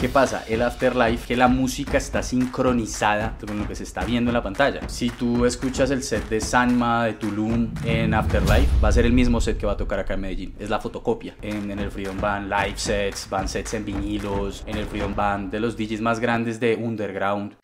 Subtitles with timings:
[0.00, 0.44] ¿Qué pasa?
[0.48, 4.42] El Afterlife, que la música está sincronizada con lo que se está viendo en la
[4.42, 4.88] pantalla.
[4.88, 9.12] Si tú escuchas el set de Sanma, de Tulum en Afterlife, va a ser el
[9.12, 10.54] mismo set que va a tocar acá en Medellín.
[10.58, 11.36] Es la fotocopia.
[11.42, 15.50] En, en el Freedom van live sets, van sets en vinilos, en el Freedom van
[15.50, 17.56] de los DJs más grandes de Underground.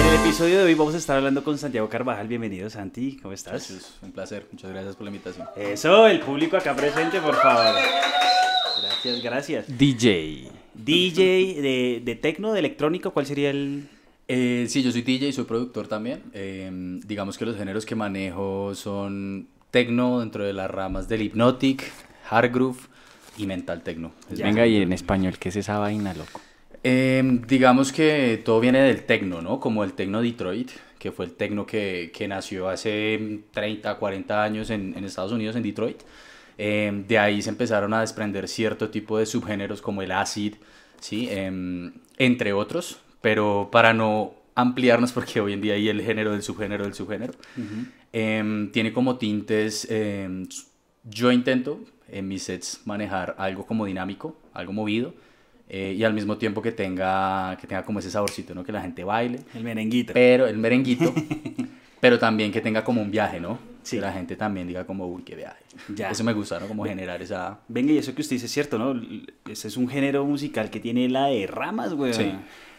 [0.00, 2.26] En el episodio de hoy vamos a estar hablando con Santiago Carvajal.
[2.26, 3.16] Bienvenido, Santi.
[3.22, 3.70] ¿Cómo estás?
[3.70, 4.48] Es un placer.
[4.50, 5.46] Muchas gracias por la invitación.
[5.54, 7.76] Eso, el público acá presente, por favor.
[8.84, 9.78] Gracias, gracias.
[9.78, 10.48] DJ.
[10.74, 13.88] DJ de, de tecno, de electrónico, ¿cuál sería el...?
[14.26, 16.22] Eh, sí, yo soy DJ y soy productor también.
[16.32, 16.70] Eh,
[17.06, 21.90] digamos que los géneros que manejo son techno dentro de las ramas del hypnotic,
[22.30, 22.78] hard groove
[23.36, 24.12] y mental techno.
[24.30, 24.40] Es.
[24.40, 26.40] Venga, y en español, ¿qué es esa vaina, loco?
[26.82, 29.60] Eh, digamos que todo viene del techno, ¿no?
[29.60, 34.70] Como el techno Detroit, que fue el techno que, que nació hace 30, 40 años
[34.70, 35.98] en, en Estados Unidos, en Detroit.
[36.58, 40.54] Eh, de ahí se empezaron a desprender cierto tipo de subgéneros como el acid,
[41.00, 41.28] ¿sí?
[41.30, 46.42] Em, entre otros, pero para no ampliarnos, porque hoy en día hay el género del
[46.42, 47.34] subgénero del subgénero,
[48.12, 50.46] em, tiene como tintes, em,
[51.04, 55.14] yo intento en mis sets manejar algo como dinámico, algo movido,
[55.68, 58.62] eh, y al mismo tiempo que tenga, que tenga como ese saborcito, ¿no?
[58.64, 60.12] Que la gente baile, El merenguito.
[60.12, 61.12] pero el merenguito,
[62.00, 63.58] pero también que tenga como un viaje, ¿no?
[63.84, 63.96] Sí.
[63.96, 65.62] Que la gente también diga como, uy, qué viaje.
[65.94, 66.10] Ya.
[66.10, 66.66] Eso me gusta, ¿no?
[66.66, 67.60] Como generar esa...
[67.68, 69.00] Venga, y eso que usted dice es cierto, ¿no?
[69.48, 72.12] Ese es un género musical que tiene la de ramas, güey.
[72.12, 72.32] Sí.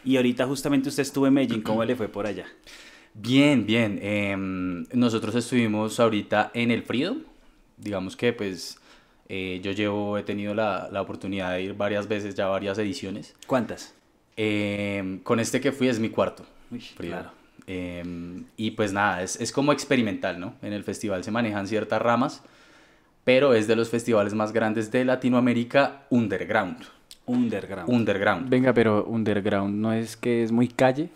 [0.03, 2.45] Y ahorita justamente usted estuvo en Medellín, ¿cómo le fue por allá?
[3.13, 3.99] Bien, bien.
[4.01, 7.19] Em, nosotros estuvimos ahorita en el Freedom.
[7.77, 8.77] Digamos que pues
[9.29, 13.35] eh, yo llevo, he tenido la, la oportunidad de ir varias veces, ya varias ediciones.
[13.47, 13.95] ¿Cuántas?
[14.37, 16.45] Em, con este que fui es mi cuarto.
[16.71, 17.31] Uy, claro.
[17.67, 20.53] Em, y pues nada, es, es como experimental, ¿no?
[20.61, 22.43] En el festival se manejan ciertas ramas,
[23.23, 26.77] pero es de los festivales más grandes de Latinoamérica underground.
[27.25, 27.89] Underground.
[27.89, 28.49] Underground.
[28.49, 31.09] Venga, pero underground no es que es muy calle.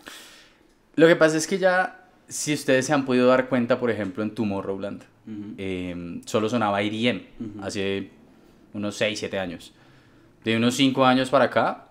[0.96, 4.22] Lo que pasa es que ya, si ustedes se han podido dar cuenta, por ejemplo,
[4.24, 5.54] en Tomorrowland, Ujú.
[5.56, 7.62] eh, solo sonaba EDM Ujú.
[7.64, 8.10] hace
[8.74, 9.72] unos 6, 7 años.
[10.42, 11.86] De unos 5 años para acá,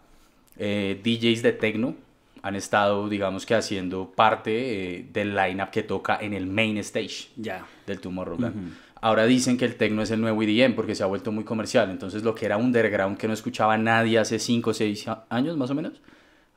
[0.57, 1.95] eh, DJs de techno
[2.41, 7.29] han estado, digamos que, haciendo parte eh, del lineup que toca en el main stage
[7.35, 7.65] Ya.
[7.85, 8.55] del Tomorrowland.
[8.55, 8.75] Ujú.
[9.01, 11.89] Ahora dicen que el techno es el nuevo EDM porque se ha vuelto muy comercial.
[11.89, 15.69] Entonces, lo que era underground que no escuchaba nadie hace 5 o 6 años más
[15.69, 15.93] o menos,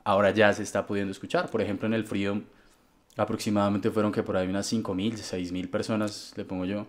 [0.05, 1.49] ahora ya se está pudiendo escuchar.
[1.51, 2.43] Por ejemplo, en el Freedom
[3.17, 6.87] aproximadamente fueron que por ahí unas 5.000, 6.000 personas, le pongo yo.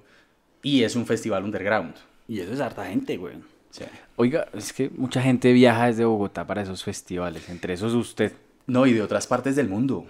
[0.62, 1.94] Y es un festival underground.
[2.28, 3.36] Y eso es harta gente, güey.
[3.70, 3.84] Sí.
[4.16, 8.32] Oiga, es que mucha gente viaja desde Bogotá para esos festivales, entre esos usted.
[8.68, 10.06] No, y de otras partes del mundo.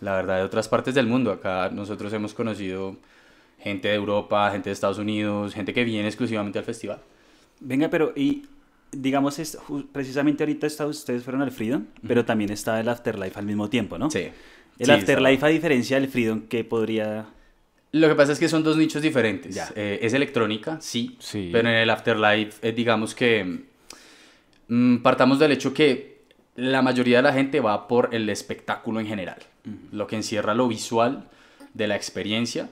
[0.00, 1.30] La verdad, de otras partes del mundo.
[1.30, 2.96] Acá nosotros hemos conocido
[3.60, 6.98] gente de Europa, gente de Estados Unidos, gente que viene exclusivamente al festival.
[7.60, 8.44] Venga, pero y
[8.90, 9.56] digamos, es,
[9.92, 13.96] precisamente ahorita está, ustedes fueron al Freedom, pero también está el Afterlife al mismo tiempo,
[13.98, 14.10] ¿no?
[14.10, 14.28] Sí.
[14.78, 17.26] El Sí, Afterlife, a diferencia del Freedom, que podría...
[17.92, 19.54] Lo que pasa es que son dos nichos diferentes.
[19.54, 19.70] Ya.
[19.76, 21.50] Eh, es electrónica, sí, Sí.
[21.52, 23.64] pero en el Afterlife, eh, digamos que
[24.68, 26.11] mm, partamos del hecho que
[26.56, 29.38] la mayoría de la gente va por el espectáculo en general,
[29.90, 31.24] lo que encierra lo visual
[31.74, 32.68] de la experiencia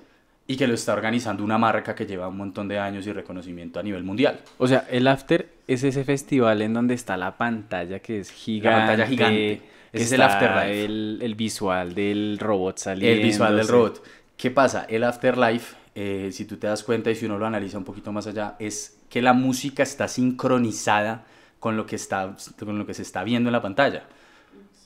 [0.47, 3.79] y que lo está organizando una marca que lleva un montón de años y reconocimiento
[3.79, 4.41] a nivel mundial.
[4.59, 8.79] O sea, el After es ese festival en donde está la pantalla que es gigante.
[8.79, 9.63] pantalla gigante.
[9.93, 10.85] Ese es el Afterlife.
[10.85, 13.21] El, el visual del robot saliendo.
[13.21, 14.03] El visual del robot.
[14.37, 14.87] ¿Qué pasa?
[14.89, 18.11] El Afterlife, eh, si tú te das cuenta y si uno lo analiza un poquito
[18.11, 21.25] más allá, es que la música está sincronizada
[21.61, 24.05] con lo que, está, con lo que se está viendo en la pantalla.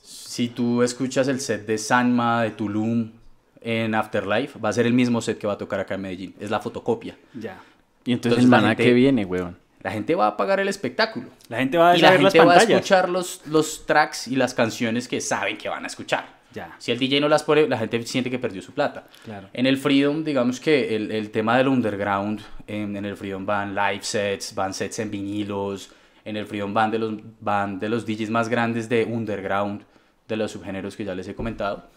[0.03, 3.09] Si tú escuchas el set de Sanma, de Tulum
[3.61, 6.35] en Afterlife, va a ser el mismo set que va a tocar acá en Medellín.
[6.39, 7.17] Es la fotocopia.
[7.33, 7.57] Ya.
[8.03, 9.57] Y entonces, Entonces el maná que viene, weón.
[9.81, 11.27] La gente va a pagar el espectáculo.
[11.47, 12.79] La gente va a y la ver las gente va a pantallas.
[12.81, 16.25] escuchar los, los tracks y las canciones que saben que van a escuchar.
[16.53, 16.75] Ya.
[16.79, 19.05] Si el DJ no las pone, la gente siente que perdió su plata.
[19.23, 19.49] Claro.
[19.53, 23.75] En el Freedom, digamos que el, el tema del underground, en, en el Freedom van
[23.75, 25.91] live sets, van sets en vinilos,
[26.25, 29.83] en el Freedom van de los, van de los DJs más grandes de underground,
[30.27, 31.87] de los subgéneros que ya les he comentado,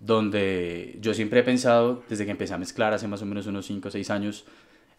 [0.00, 3.66] donde yo siempre he pensado, desde que empecé a mezclar hace más o menos unos
[3.66, 4.44] 5 o 6 años,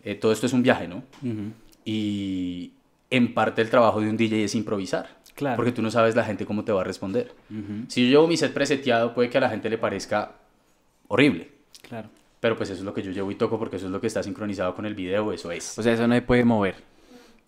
[0.04, 0.98] eh, todo esto es un viaje, ¿no?
[1.22, 1.52] Ujú.
[1.86, 2.74] Y
[3.10, 5.24] en parte el trabajo de un DJ es improvisar.
[5.36, 5.58] Claro.
[5.58, 7.34] Porque tú no sabes la gente cómo te va a responder.
[7.50, 7.86] Ujú.
[7.88, 10.34] Si yo llevo mi set preseteado, puede que a la gente le parezca
[11.08, 11.50] horrible.
[11.82, 12.10] Claro.
[12.40, 14.08] Pero pues eso es lo que yo llevo y toco porque eso es lo que
[14.08, 15.78] está sincronizado con el video, eso es.
[15.78, 16.76] O sea, eso no se puede mover.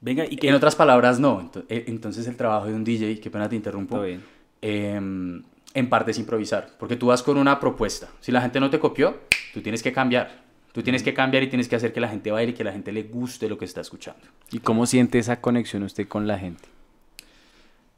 [0.01, 0.49] Venga, y que...
[0.49, 1.51] en otras palabras, no.
[1.69, 4.23] Eh, Entonces el trabajo de un DJ, qué pena te interrumpo, bien.
[4.61, 6.69] em, en parte es improvisar.
[6.79, 8.07] Porque tú vas con una propuesta.
[8.19, 9.17] Si la gente no te copió,
[9.53, 10.45] tú tienes que cambiar.
[10.71, 12.71] Tú tienes que cambiar y tienes que hacer que la gente baile y que la
[12.71, 14.21] gente le guste lo que está escuchando.
[14.51, 16.69] ¿Y cómo siente esa conexión usted con la gente?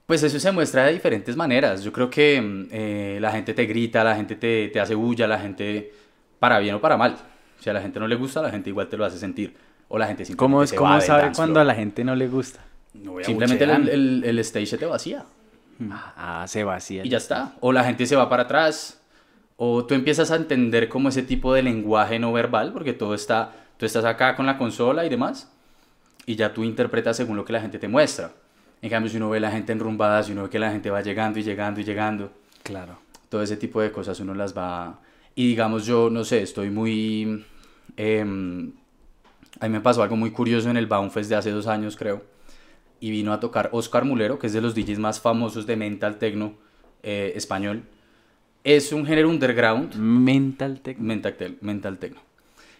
[0.05, 1.83] Pues eso se muestra de diferentes maneras.
[1.83, 5.27] Yo creo que mm, eh, la gente te grita, la gente te, te hace bulla,
[5.27, 5.91] la gente
[6.39, 7.17] para bien o para mal.
[7.59, 9.53] Si a la gente no le gusta, la gente igual te lo hace sentir.
[9.89, 12.27] O la gente simplemente ¿Cómo, se cómo va sabe cuando a la gente no le
[12.27, 12.61] gusta?
[12.93, 15.25] No Simplemente el, el, el stage se te vacía.
[15.91, 17.05] Ah, se vacía.
[17.05, 17.53] Y ya está.
[17.59, 18.99] O la gente se va para atrás.
[19.57, 23.51] O tú empiezas a entender como ese tipo de lenguaje no verbal, porque todo está,
[23.77, 25.51] tú estás acá con la consola y demás,
[26.25, 28.31] y ya tú interpretas según lo que la gente te muestra.
[28.81, 31.01] En cambio, si uno ve la gente enrumbada, si uno ve que la gente va
[31.01, 32.31] llegando y llegando y llegando,
[32.63, 32.99] Claro.
[33.27, 34.99] todo ese tipo de cosas uno las va...
[35.35, 37.45] Y digamos, yo, no sé, estoy muy...
[37.97, 38.71] em,
[39.59, 42.23] a mí me pasó algo muy curioso en el Baumfest de hace dos años, creo.
[42.99, 46.17] Y vino a tocar Oscar Mulero, que es de los DJs más famosos de Mental
[46.17, 46.53] Techno
[47.03, 47.83] eh, español.
[48.63, 50.97] Es un género underground, Mental Tech.
[50.99, 52.19] mental, te- mental Techno.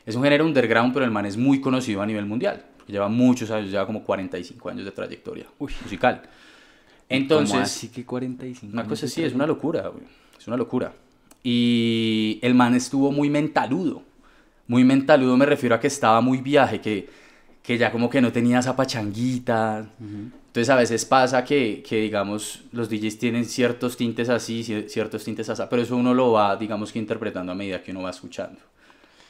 [0.05, 2.65] Es un género underground, pero el man es muy conocido a nivel mundial.
[2.87, 6.23] Lleva muchos años, lleva como 45 años de trayectoria musical.
[7.07, 7.51] Entonces...
[7.51, 8.73] ¿Cómo así que 45?
[8.73, 10.03] Una cosa de sí, es una locura, güey.
[10.37, 10.93] Es una locura.
[11.43, 14.03] Y el man estuvo muy mentaludo.
[14.69, 17.09] Muy mentaludo me refiero a que estaba muy viaje, que,
[17.61, 19.89] que ya como que no tenía esa pachanguita.
[19.99, 25.23] Entonces a veces pasa que, que, digamos, los DJs tienen ciertos tintes así, cier- ciertos
[25.23, 28.11] tintes así, pero eso uno lo va, digamos que interpretando a medida que uno va
[28.11, 28.59] escuchando.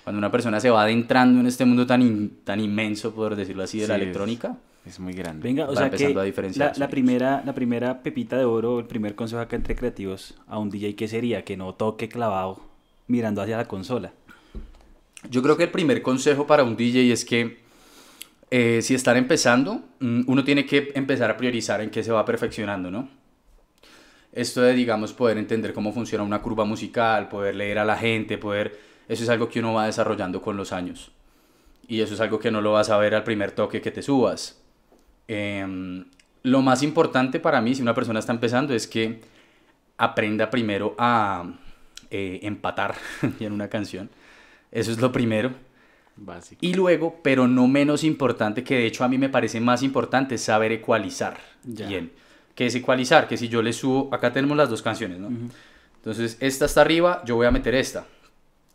[0.03, 3.63] Cuando una persona se va adentrando en este mundo tan, in- tan inmenso, por decirlo
[3.63, 5.47] así, de la Sí, electrónica, Es muy grande.
[5.47, 8.45] Venga, o Va sea empezando que a diferenciar la, la primera, la primera pepita de
[8.45, 11.44] oro, el primer consejo acá entre creativos a un DJ, ¿qué sería?
[11.44, 12.62] Que no toque clavado
[13.07, 14.13] mirando hacia la consola.
[15.27, 17.60] Yo creo que el primer consejo para un DJ es que
[18.51, 22.25] eh, si están empezando, mm, uno tiene que empezar a priorizar en qué se va
[22.25, 23.10] perfeccionando, ¿no?
[24.31, 28.38] Esto de, digamos, poder entender cómo funciona una curva musical, poder leer a la gente,
[28.38, 28.80] poder...
[29.07, 31.12] Eso es algo que uno va desarrollando con los años.
[31.88, 34.04] Y eso es algo que no lo vas a ver al primer toque que te
[34.04, 34.62] subas.
[35.27, 36.06] Em,
[36.44, 39.19] lo más importante para mí, si una persona está empezando, es que
[39.98, 41.51] aprenda primero a
[42.12, 42.95] eh, empatar
[43.39, 44.10] en una canción.
[44.71, 45.51] Eso es lo primero.
[46.16, 46.60] Básico.
[46.66, 50.36] Y luego, pero no menos importante, que de hecho a mí me parece más importante,
[50.36, 51.88] es saber ecualizar Ya.
[51.88, 52.12] bien.
[52.56, 53.27] ¿Qué es ecualizar?
[53.27, 55.30] Que si yo le subo, acá tenemos las dos canciones, ¿no?
[55.95, 58.06] Entonces, esta está arriba, yo voy a meter esta.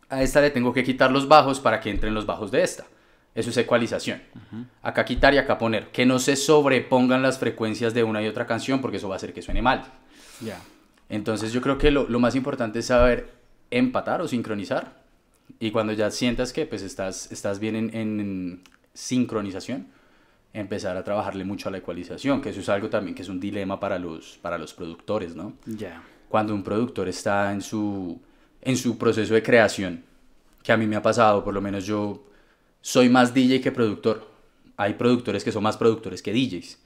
[0.09, 2.85] A esta le tengo que quitar los bajos para que entren los bajos de esta.
[3.35, 4.21] Eso es ecualización.
[4.81, 5.89] Acá quitar y acá poner.
[5.91, 9.17] Que no se sobrepongan las frecuencias de una y otra canción porque eso va a
[9.17, 9.83] hacer que suene mal.
[10.41, 10.59] Ya.
[11.09, 13.33] Entonces yo creo que lo, lo más importante es saber
[13.71, 15.04] empatar o sincronizar.
[15.59, 18.61] Y cuando ya sientas que pues estás, estás bien en, en
[18.93, 19.87] sincronización,
[20.53, 23.39] empezar a trabajarle mucho a la ecualización, que eso es algo también que es un
[23.39, 25.53] dilema para los, para los productores, ¿no?
[25.65, 26.01] Ya.
[26.29, 28.19] Cuando un productor está en su,
[28.61, 30.03] en su proceso de creación,
[30.63, 32.23] que a mí me ha pasado, por lo menos yo
[32.81, 34.27] soy más DJ que productor.
[34.77, 36.79] Hay productores que son más productores que DJs.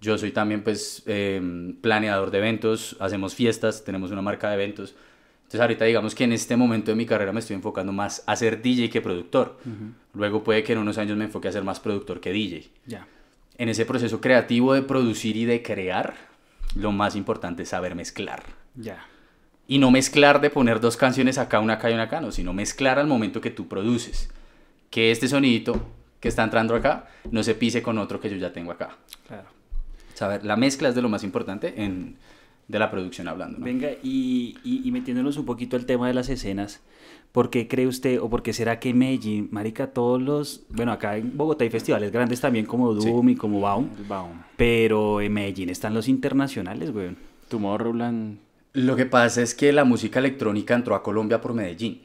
[0.00, 4.94] Yo soy también pues eh, planeador de eventos, hacemos fiestas, tenemos una marca de eventos.
[5.50, 8.36] Entonces ahorita digamos que en este momento de mi carrera me estoy enfocando más a
[8.36, 9.58] ser DJ que productor.
[10.14, 12.70] Luego puede que en unos años me enfoque a ser más productor que DJ.
[12.86, 13.08] Ya.
[13.58, 16.14] En ese proceso creativo de producir y de crear,
[16.76, 18.44] lo más importante es saber mezclar.
[18.76, 19.04] Ya.
[19.66, 22.52] Y no mezclar de poner dos canciones acá, una acá y una acá, no, sino
[22.52, 24.30] mezclar al momento que tú produces.
[24.88, 25.84] Que este sonidito
[26.20, 28.98] que está entrando acá no se pise con otro que yo ya tengo acá.
[29.26, 29.48] Claro.
[30.14, 32.18] Saber, la mezcla es de lo más importante en,
[32.70, 33.58] de la producción hablando.
[33.58, 33.64] ¿no?
[33.64, 36.80] Venga, y, y, y metiéndonos un poquito al tema de las escenas,
[37.32, 40.92] ¿por qué cree usted o por qué será que en Medellín, marica, todos los, bueno,
[40.92, 44.42] acá en Bogotá hay festivales grandes también como Doom y como Baum, Baum.
[44.56, 47.10] pero en Medellín están los internacionales, güey.
[47.48, 48.38] Tomorrowland.
[48.72, 52.02] Lo que pasa es que la música electrónica entró a Colombia por Medellín.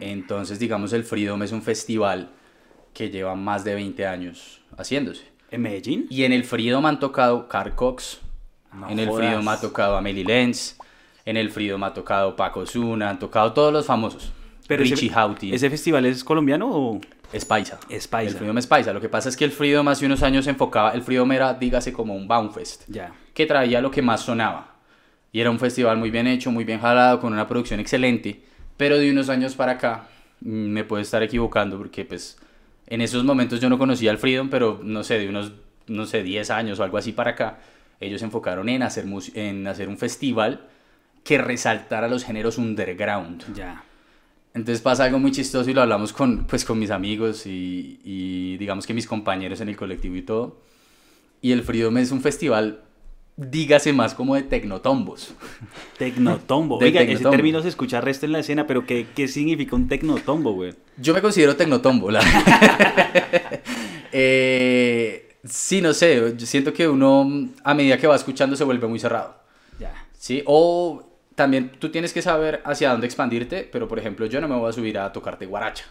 [0.00, 2.30] Entonces, digamos, el Freedom es un festival
[2.92, 5.22] que lleva más de 20 años haciéndose.
[5.52, 6.06] ¿En Medellín?
[6.10, 8.20] Y en el Freedom han tocado Carl Cox,
[8.72, 9.26] No en el jodas.
[9.26, 10.76] Freedom ha tocado Amelie Lenz,
[11.24, 14.32] en el Freedom ha tocado Paco Zuna, han tocado todos los famosos.
[14.66, 15.52] Pero Richie ese, Houghton.
[15.52, 17.00] ¿Ese festival es colombiano o...?
[17.32, 17.78] Es paisa.
[17.88, 18.32] Es paisa.
[18.32, 18.92] El Freedom es paisa.
[18.92, 21.54] Lo que pasa es que el Freedom hace unos años se enfocaba, el Freedom era,
[21.54, 23.12] dígase, como un Baumfest, Ya.
[23.34, 24.68] que traía lo que más sonaba.
[25.32, 28.42] Y era un festival muy bien hecho, muy bien jalado, con una producción excelente.
[28.76, 30.08] Pero de unos años para acá,
[30.40, 32.38] mm, me puedo estar equivocando, porque pues
[32.86, 35.52] en esos momentos yo no conocía el Freedom, pero no sé, de unos,
[35.86, 37.58] no sé, 10 años o algo así para acá,
[38.02, 40.68] ellos se enfocaron en hacer, en hacer un festival
[41.24, 43.54] que resaltara los géneros underground.
[43.54, 43.84] Ya.
[44.54, 48.56] Entonces pasa algo muy chistoso y lo hablamos con, pues, con mis amigos y, y
[48.58, 50.60] digamos que mis compañeros en el colectivo y todo.
[51.40, 52.82] Y el Freedom es un festival
[53.36, 55.34] dígase más como de tecnotombos.
[55.98, 56.78] Tecnotombo.
[56.78, 57.36] De Oiga, ese tecnotombo.
[57.36, 60.74] término se escucha resto en la escena, pero ¿qué, qué significa un tecnotombo, güey?
[60.98, 62.10] Yo me considero tecnotombo.
[62.10, 62.20] La...
[64.12, 68.86] eh, sí, no sé, yo siento que uno a medida que va escuchando se vuelve
[68.86, 69.36] muy cerrado.
[69.78, 69.92] Ya.
[70.18, 70.42] ¿sí?
[70.46, 71.02] O
[71.34, 74.68] también tú tienes que saber hacia dónde expandirte, pero por ejemplo yo no me voy
[74.68, 75.84] a subir a tocarte guaracha.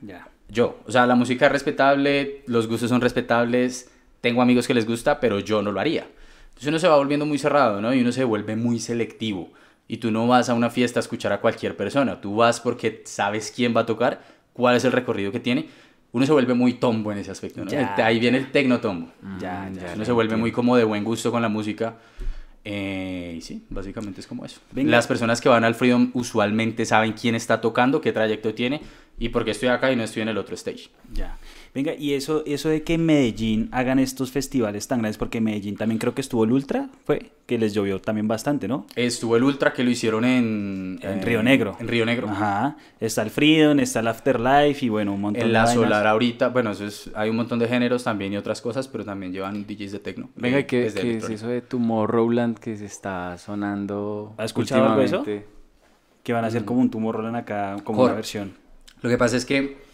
[0.00, 0.28] Ya.
[0.48, 3.90] Yo, o sea, la música es respetable, los gustos son respetables,
[4.20, 6.06] tengo amigos que les gusta, pero yo no lo haría.
[6.48, 7.92] Entonces uno se va volviendo muy cerrado, ¿no?
[7.92, 9.50] Y uno se vuelve muy selectivo.
[9.88, 13.02] Y tú no vas a una fiesta a escuchar a cualquier persona, tú vas porque
[13.04, 14.20] sabes quién va a tocar,
[14.52, 15.68] cuál es el recorrido que tiene.
[16.12, 17.70] Uno se vuelve muy tombo en ese aspecto, ¿no?
[17.70, 19.12] Ya, Ahí viene el tecnotombo.
[19.38, 19.92] Ya, ya.
[19.94, 21.96] Uno se vuelve muy como de buen gusto con la música.
[22.64, 24.60] Eh, y sí, básicamente es como eso.
[24.72, 24.90] Venga.
[24.90, 28.80] Las personas que van al Freedom usualmente saben quién está tocando, qué trayecto tiene
[29.18, 30.90] y por qué estoy acá y no estoy en el otro stage.
[31.12, 31.36] Ya.
[31.76, 35.44] Venga, y eso, eso de que en Medellín hagan estos festivales tan grandes, porque en
[35.44, 38.86] Medellín también creo que estuvo el Ultra, fue, que les llovió también bastante, ¿no?
[38.96, 41.76] Estuvo el Ultra que lo hicieron en, En eh, Río Negro.
[41.78, 42.30] En Río Negro.
[42.30, 42.78] Ajá.
[42.98, 45.74] Está el Freedom, está el Afterlife y bueno, un montón En de la vainas.
[45.84, 49.04] Solar ahorita, bueno, eso es, hay un montón de géneros también y otras cosas, pero
[49.04, 50.30] también llevan DJs de techno.
[50.34, 55.04] Venga, de- ¿qué, es eso de Tomorrowland que se está sonando ¿Has escuchado algo de
[55.04, 55.24] eso?
[56.22, 56.48] Que van a Mm.
[56.48, 58.54] hacer como un Tomorrowland acá, como una versión.
[59.02, 59.84] Lo que pasa es que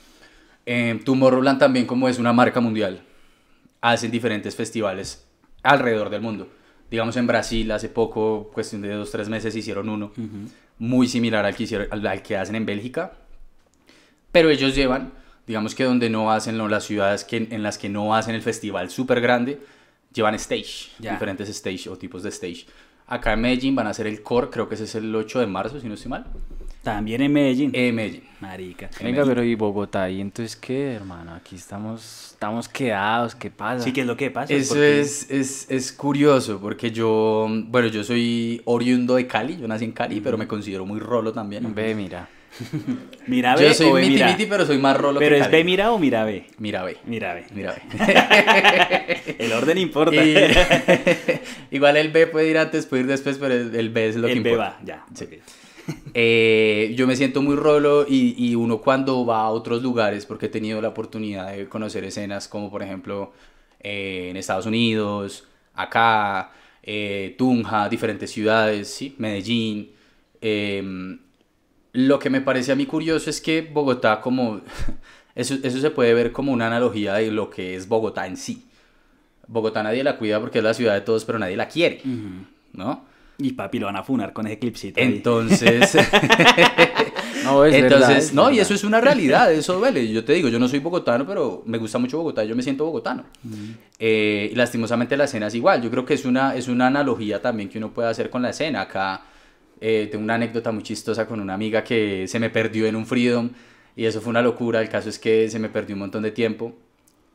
[0.66, 3.02] eh, Tomorrowland también como es una marca mundial,
[3.80, 5.26] hacen diferentes festivales
[5.62, 6.48] alrededor del mundo.
[6.90, 10.12] Digamos en Brasil hace poco, cuestión de dos, tres meses, hicieron uno
[10.78, 13.12] muy similar al que, hicieron, al, al que hacen en Bélgica.
[14.30, 15.12] Pero ellos llevan,
[15.46, 18.42] digamos que donde no hacen, no, las ciudades que, en las que no hacen el
[18.42, 19.60] festival súper grande,
[20.12, 22.66] llevan stage, diferentes stage o tipos de stage.
[23.06, 25.46] Acá en Medellín van a hacer el core, creo que ese es el 8 de
[25.46, 26.26] marzo, si no estoy mal.
[26.82, 27.70] También en Medellín.
[27.74, 28.24] Eh, Medellín.
[28.40, 28.90] Marica.
[29.00, 30.10] Venga, pero ¿y Bogotá?
[30.10, 31.32] ¿Y entonces qué, hermano?
[31.32, 33.84] Aquí estamos, estamos quedados, ¿qué pasa?
[33.84, 34.52] Sí, ¿qué es lo que pasa?
[34.52, 39.68] Eso Porque- es, es, es curioso porque yo, bueno, yo soy oriundo de Cali, yo
[39.68, 41.72] nací en Cali, pero me considero muy rolo también.
[41.72, 42.28] Ve, mira.
[43.28, 44.26] Mira, ve Yo soy o miti mira.
[44.26, 45.56] miti, pero soy más rolo Pero que es Cali.
[45.58, 46.48] ve, mira o mira, ve.
[46.58, 46.98] Mira, ve.
[47.06, 47.44] Mira, ve.
[47.54, 49.20] Mira, ve.
[49.38, 50.16] El orden importa.
[50.22, 50.34] Y-
[51.70, 54.26] Igual el B puede ir antes, puede ir después, pero el, el B es lo
[54.26, 54.76] el que ve importa.
[54.80, 55.04] va, ya.
[55.14, 55.28] Sí.
[56.14, 60.46] Eh, yo me siento muy rolo y, y uno cuando va a otros lugares, porque
[60.46, 63.32] he tenido la oportunidad de conocer escenas como por ejemplo
[63.80, 69.14] eh, en Estados Unidos, acá, eh, Tunja, diferentes ciudades, ¿sí?
[69.18, 69.90] Medellín.
[70.40, 70.82] eh,
[71.92, 74.60] lo que me parece a mí curioso es que Bogotá como...
[75.34, 78.66] Eso, eso se puede ver como una analogía de lo que es Bogotá en sí.
[79.46, 82.02] Bogotá nadie la cuida porque es la ciudad de todos, pero nadie la quiere,
[82.74, 83.06] ¿no?
[83.38, 85.00] Y papi, lo van a funar con ese clipcito.
[85.00, 85.06] ahí.
[85.06, 85.96] Entonces,
[87.44, 90.10] No, es entonces, verdad, es no, y eso es una realidad, eso duele.
[90.10, 92.84] Yo te digo, yo no soy bogotano, pero me gusta mucho Bogotá, yo me siento
[92.84, 93.24] bogotano.
[93.98, 95.82] Eh, y lastimosamente la escena es igual.
[95.82, 98.50] Yo creo que es una, es una analogía también que uno puede hacer con la
[98.50, 98.82] escena.
[98.82, 99.22] Acá
[99.80, 103.06] eh, tengo una anécdota muy chistosa con una amiga que se me perdió en un
[103.06, 103.50] Freedom
[103.96, 104.80] y eso fue una locura.
[104.80, 106.74] El caso es que se me perdió un montón de tiempo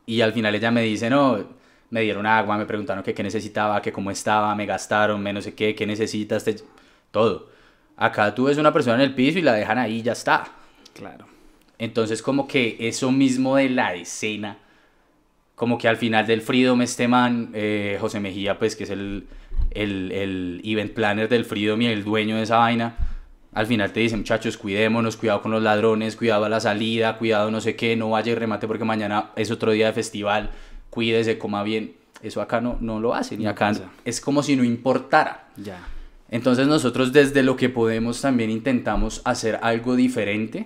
[0.06, 1.58] y al final ella me dice, no,
[1.90, 5.42] me dieron agua, me preguntaron que qué necesitaba, que cómo estaba, me gastaron, me no
[5.42, 6.58] sé qué, qué necesitas, te-
[7.12, 7.50] todo.
[7.96, 10.46] Acá tú ves una persona en el piso y la dejan ahí y ya está.
[10.94, 11.26] Claro.
[11.80, 14.58] Entonces como que eso mismo de la escena,
[15.56, 19.28] como que al final del Freedom este man, eh, José Mejía, pues que es el,
[19.72, 22.96] el, el event planner del Freedom y el dueño de esa vaina,
[23.54, 27.50] al final te dice, muchachos, cuidémonos, cuidado con los ladrones, cuidado a la salida, cuidado
[27.50, 30.52] no sé qué, no vaya y remate porque mañana es otro día de festival,
[30.98, 31.94] cuídese, coma bien.
[32.24, 33.72] Eso acá no, no lo hacen y acá
[34.04, 35.48] es como si no importara.
[35.56, 35.78] Ya.
[36.32, 40.66] Entonces nosotros desde lo que podemos también intentamos hacer algo diferente,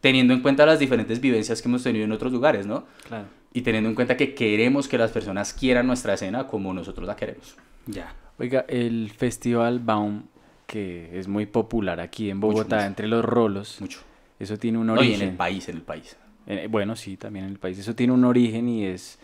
[0.00, 2.84] teniendo en cuenta las diferentes vivencias que hemos tenido en otros lugares, ¿no?
[3.06, 3.26] Claro.
[3.52, 7.14] Y teniendo en cuenta que queremos que las personas quieran nuestra escena como nosotros la
[7.16, 7.54] queremos.
[7.86, 8.14] Ya.
[8.38, 10.22] Oiga, el Festival Baum,
[10.66, 12.86] que es muy popular aquí en Bogotá, mucho.
[12.86, 14.00] entre los rolos, Mucho.
[14.40, 15.20] eso tiene un No, y origen.
[15.22, 16.16] en el país, en el país.
[16.46, 17.78] Eh, bueno, sí, también en el país.
[17.78, 19.18] Eso tiene un origen y es,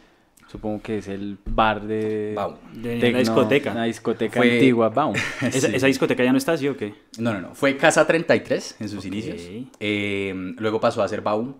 [0.50, 2.32] supongo que es el bar de...
[2.34, 2.56] Baum.
[2.74, 3.70] De tecno, la discoteca.
[3.72, 5.14] Una discoteca Fue- antigua, Baum.
[5.42, 5.76] ¿Esa, Sí.
[5.76, 6.94] esa discoteca ya no está así o qué?
[7.18, 7.54] No, no, no.
[7.54, 9.40] Fue Casa 33 en sus inicios.
[9.80, 11.54] Eh, luego pasó a ser Baum.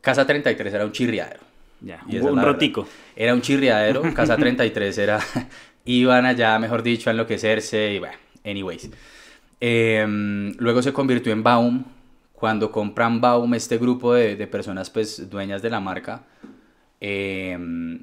[0.00, 1.40] Casa 33 era un chirriadero.
[1.80, 2.00] Ya.
[2.08, 2.44] Y Un, verdad.
[2.52, 2.88] rotico.
[3.14, 4.02] Era un chirriadero.
[4.14, 5.20] Casa 33 era.
[5.84, 8.90] Iban allá, mejor dicho, a enloquecerse y bueno, anyways.
[9.60, 10.04] Eh,
[10.58, 11.84] luego se convirtió en Baum.
[12.32, 16.22] Cuando compran Baum, este grupo de, de personas, pues, dueñas de la marca.
[17.00, 17.98] Eh,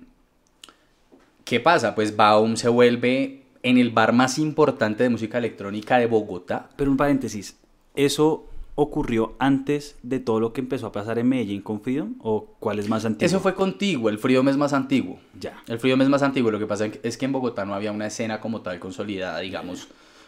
[1.45, 1.93] ¿Qué pasa?
[1.93, 6.69] Pues Baum se vuelve en el bar más importante de música electrónica de Bogotá.
[6.75, 7.57] Pero un paréntesis.
[7.95, 12.47] Eso ocurrió antes de todo lo que empezó a pasar en Medellín con Freedom o
[12.59, 13.25] cuál es más antiguo?
[13.25, 15.17] Eso fue contigo, el Freedom es más antiguo.
[15.39, 15.61] Ya.
[15.67, 18.07] El Freedom es más antiguo, lo que pasa es que en Bogotá no había una
[18.07, 19.87] escena como tal consolidada, digamos.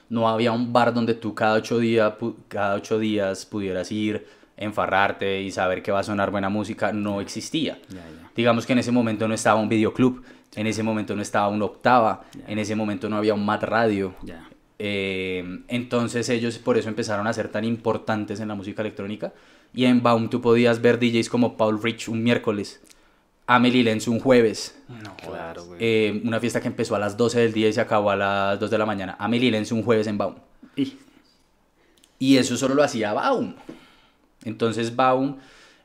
[0.10, 1.80] No había un bar donde tú cada ocho,
[2.48, 4.26] cada ocho días pudieras ir,
[4.58, 6.92] enfarrarte y saber que va a sonar buena música.
[6.92, 7.80] No existía.
[8.36, 10.24] Digamos que en ese momento no estaba un videoclub,
[10.56, 14.16] en ese momento no estaba un octava, en ese momento no había un mat radio.
[14.80, 19.34] Eh, entonces ellos por eso empezaron a ser tan importantes en la música electrónica.
[19.74, 22.80] Y en Baum tú podías ver DJs como Paul Rich un miércoles,
[23.48, 24.78] Amelie Lenz un jueves.
[24.88, 25.78] No, Claro, güey.
[25.82, 28.60] eh, una fiesta que empezó a las 12 del día y se acabó a las
[28.60, 29.16] 2 de la mañana.
[29.20, 30.36] Amelie Lenz un jueves en Baum.
[30.76, 30.98] Y-
[32.20, 33.54] Y eso solo lo hacía Baum.
[34.48, 35.38] Entonces Baum,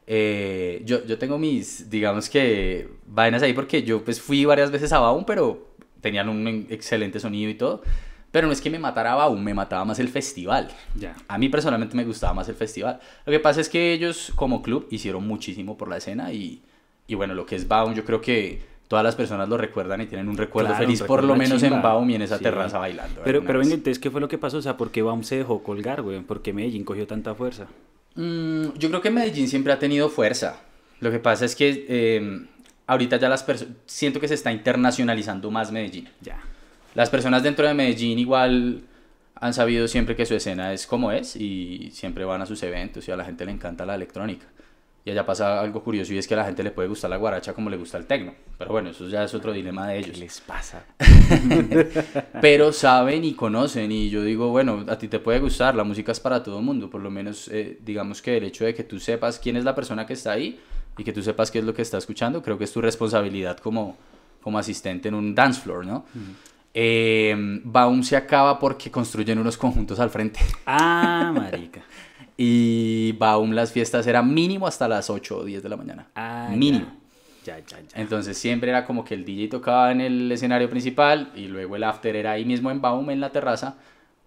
[0.07, 4.93] eh, yo, yo tengo mis, digamos que, vainas ahí porque yo pues fui varias veces
[4.93, 5.69] a Baum, pero
[6.01, 7.83] tenían un excelente sonido y todo.
[8.31, 10.69] Pero no es que me matara Baum, me mataba más el festival.
[10.95, 11.15] Ya.
[11.29, 12.99] A mí personalmente me gustaba más el festival.
[13.27, 16.63] Lo que pasa es que ellos como club hicieron muchísimo por la escena y,
[17.07, 20.07] y bueno, lo que es Baum yo creo que todas las personas lo recuerdan y
[20.07, 21.83] tienen un recuerdo Claro, un feliz por lo menos en.
[21.83, 22.43] Baum y en esa Sí.
[22.45, 23.21] terraza bailando.
[23.23, 24.57] Pero, pero venga, entonces, ¿qué fue lo que pasó?
[24.59, 26.21] O sea, ¿por qué Baum se dejó colgar, güey?
[26.21, 27.67] ¿Por qué Medellín cogió tanta fuerza?
[28.15, 30.61] Mm, yo creo que Medellín siempre ha tenido fuerza.
[31.01, 32.47] Lo que pasa es que eh,
[32.87, 36.09] ahorita ya las personas, siento que se está internacionalizando más Medellín.
[36.21, 36.41] Ya.
[36.95, 38.83] Las personas dentro de Medellín igual
[39.35, 43.09] han sabido siempre que su escena es como es y siempre van a sus eventos
[43.09, 44.47] y a la gente le encanta la electrónica.
[45.05, 47.17] Y allá pasa algo curioso y es que a la gente le puede gustar la
[47.17, 48.35] guaracha como le gusta el tecno.
[48.57, 50.19] Pero bueno, eso ya es otro dilema de ¿Qué ellos.
[50.19, 50.85] les pasa?
[52.41, 56.13] Pero saben y conocen y yo digo, bueno, a ti te puede gustar, la música
[56.13, 56.89] es para todo el mundo.
[56.89, 59.75] Por lo menos eh, digamos que el hecho de que tú sepas quién es la
[59.75, 60.61] persona que está ahí
[60.97, 63.59] y que tú sepas qué es lo que está escuchando, creo que es tu responsabilidad
[63.59, 63.97] como,
[64.41, 66.05] como asistente en un dance floor, ¿no?
[66.75, 70.41] Eh, Baum se acaba porque construyen unos conjuntos al frente.
[70.65, 71.83] Ah, marica.
[72.45, 76.09] Y Baum las fiestas eran mínimo hasta las 8 o 10 de la mañana.
[76.17, 76.87] Ah, mínimo.
[77.45, 77.87] Ya, ya, ya.
[77.95, 81.85] Entonces siempre era como que el DJ tocaba en el escenario principal y luego el
[81.85, 83.77] after era ahí mismo en Baum, en la terraza,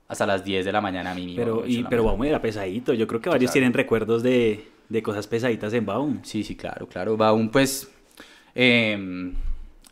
[0.08, 1.38] hasta las 10 de la mañana mínimo.
[1.38, 2.06] Pero, y, pero.
[2.06, 2.94] Baum era pesadito.
[2.94, 3.54] Yo creo que varios Claro.
[3.54, 6.20] tienen recuerdos de, de cosas pesaditas en Baum.
[6.24, 7.18] Sí, sí, claro, claro.
[7.18, 7.92] Baum, pues,
[8.54, 9.34] eh,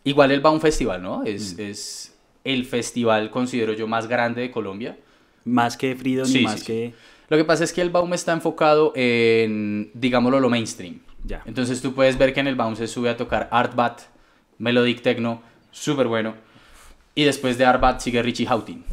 [0.06, 1.26] igual el Baum Festival, ¿no?
[1.26, 2.16] Es, es
[2.46, 4.98] el festival, considero yo, más grande de Colombia.
[5.44, 6.94] Más que Freedom Sí, y más sí, sí.
[7.30, 11.00] Lo que pasa es que el Baum está enfocado en, digámoslo, lo mainstream.
[11.24, 11.42] Ya.
[11.46, 14.02] Entonces tú puedes ver que en el Baum se sube a tocar Artbat,
[14.58, 16.36] Melodic Techno, súper bueno.
[17.16, 18.84] Y después de Artbat sigue Richie Houghton.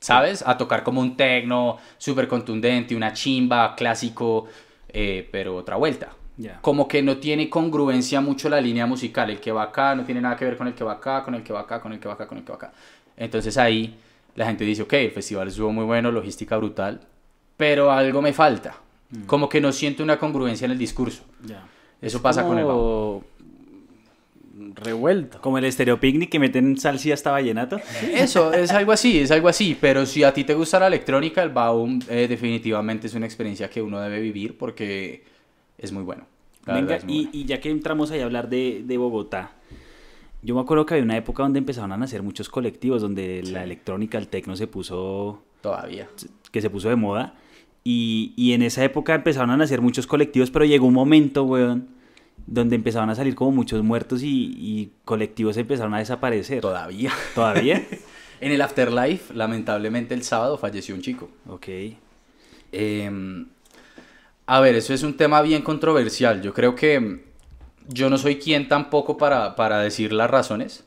[0.00, 0.44] ¿Sabes?
[0.46, 4.46] A tocar como un techno súper contundente, una chimba, clásico,
[4.88, 6.10] eh, pero otra vuelta.
[6.36, 6.60] Ya.
[6.60, 9.28] Como que no tiene congruencia mucho la línea musical.
[9.30, 11.34] El que va acá no tiene nada que ver con el que va acá, con
[11.34, 12.72] el que va acá, con el que va acá, con el que va acá.
[13.16, 13.98] Entonces ahí
[14.34, 17.00] la gente dice, ok, el festival estuvo muy bueno, logística brutal,
[17.56, 18.76] pero algo me falta.
[19.26, 21.24] Como que no siento una congruencia en el discurso.
[22.00, 22.66] Eso pasa con el
[24.74, 25.40] Revuelto.
[25.40, 27.80] Como el Estéreo Picnic que meten salsa hasta vallenato.
[28.12, 29.76] Eso, es algo así, es algo así.
[29.80, 33.70] Pero si a ti te gusta la electrónica, el Baum eh, definitivamente es una experiencia
[33.70, 35.24] que uno debe vivir porque
[35.76, 36.04] es muy
[36.66, 37.30] Venga, y, bueno.
[37.32, 39.52] y ya que entramos ahí a hablar de, de Bogotá,
[40.42, 43.64] yo me acuerdo que había una época donde empezaron a nacer muchos colectivos, donde la
[43.64, 46.08] electrónica, el tecno se puso, Todavía.
[46.52, 47.34] que se puso de moda.
[47.84, 51.88] Y, y en esa época empezaron a nacer muchos colectivos, pero llegó un momento, weón,
[52.46, 56.60] donde empezaron a salir como muchos muertos y, y colectivos empezaron a desaparecer.
[56.60, 57.12] Todavía.
[57.34, 57.86] ¿Todavía?
[58.40, 61.28] En el Afterlife, lamentablemente el sábado falleció un chico.
[61.48, 61.66] ok.
[62.70, 63.44] Eh,
[64.46, 66.40] a ver, eso es un tema bien controversial.
[66.40, 67.24] Yo creo que
[67.88, 70.84] yo no soy quien tampoco para, para decir las razones,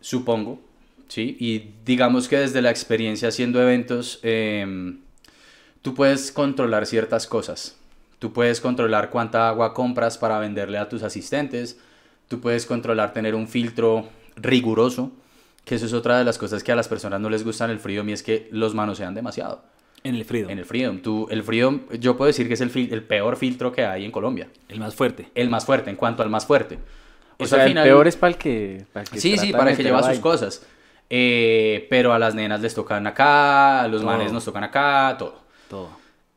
[0.00, 0.60] supongo,
[1.08, 1.36] ¿sí?
[1.38, 4.96] Y digamos que desde la experiencia haciendo eventos, eh,
[5.82, 7.76] tú puedes controlar ciertas cosas.
[8.18, 11.78] Tú puedes controlar cuánta agua compras para venderle a tus asistentes.
[12.28, 15.12] Tú puedes controlar tener un filtro riguroso,
[15.64, 17.80] que eso es otra de las cosas que a las personas no les gustan el
[17.80, 19.62] Freedom y es que los manosean demasiado.
[20.04, 20.50] En el Freedom.
[20.50, 21.00] En el Freedom.
[21.00, 24.04] Tú, el Freedom, yo puedo decir que es el, fil- el peor filtro que hay
[24.04, 24.48] en Colombia.
[24.68, 25.28] El más fuerte.
[25.34, 26.78] El más fuerte, en cuanto al más fuerte.
[27.38, 28.84] O Eso sea, al el peor es para el que.
[28.92, 30.64] para el que Sí, sí, para el que lleva sus cosas.
[31.10, 35.40] Eh, pero a las nenas les tocan acá, a los manes nos tocan acá, todo.
[35.68, 35.88] Todo.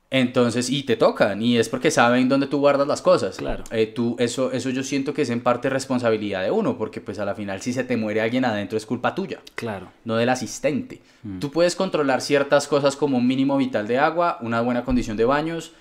[0.09, 3.35] Entonces, y te tocan, y es porque saben dónde tú guardas las cosas.
[3.37, 3.65] Claro.
[3.71, 7.19] Eh, tú, eso, eso yo siento que es en parte responsabilidad de uno, porque pues
[7.19, 9.89] a la final si se te muere alguien adentro es culpa tuya, Claro.
[10.05, 11.01] no del asistente.
[11.23, 11.39] Mm.
[11.39, 15.25] Tú puedes controlar ciertas cosas como un mínimo vital de agua, una buena condición de
[15.25, 15.73] baños,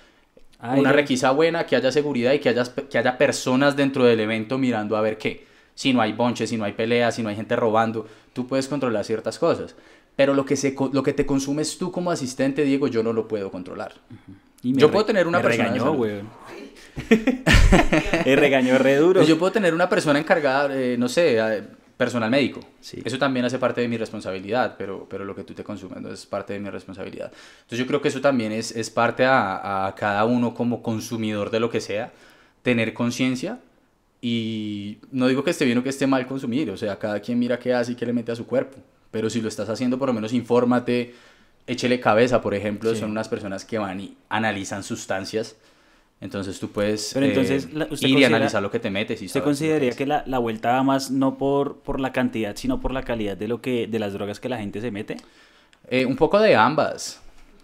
[0.59, 0.81] Aire.
[0.81, 4.57] una requisa buena, que haya seguridad y que haya, que haya personas dentro del evento
[4.57, 5.47] mirando a ver qué.
[5.73, 8.67] Si no hay bonches, si no hay peleas, si no hay gente robando, tú puedes
[8.67, 9.75] controlar ciertas cosas.
[10.17, 13.27] Pero lo que, se, lo que te consumes tú como asistente, Diego, yo no lo
[13.27, 13.93] puedo controlar.
[14.63, 16.27] Y Yo puedo tener una me persona regañó, weón.
[18.25, 19.19] me regañó re duro.
[19.19, 21.63] Pues yo puedo tener una persona encargada, eh, no sé, eh,
[21.95, 22.59] personal médico.
[22.79, 22.99] Sí.
[23.05, 26.09] Eso también hace parte de mi responsabilidad, pero, pero lo que tú te consumes no
[26.09, 27.31] es parte de mi responsabilidad.
[27.61, 31.51] Entonces yo creo que eso también es, es parte a, a cada uno como consumidor
[31.51, 32.11] de lo que sea,
[32.63, 33.59] tener conciencia
[34.19, 37.37] y no digo que esté bien o que esté mal consumir, o sea, cada quien
[37.37, 38.77] mira qué hace y qué le mete a su cuerpo,
[39.17, 41.15] pero si lo estás haciendo por lo menos infórmate,
[41.65, 42.99] échele cabeza, por ejemplo, Sí.
[42.99, 45.55] son unas personas que van y analizan sustancias.
[46.21, 49.19] Entonces tú puedes Pero entonces, eh, la- usted ir y analizar lo que te metes.
[49.23, 52.79] Y ¿Usted consideraría que la, la vuelta va más no por, por la cantidad, sino
[52.79, 55.17] por la calidad de lo que de las drogas que la gente se mete?
[55.89, 57.19] Eh, un poco de ambas.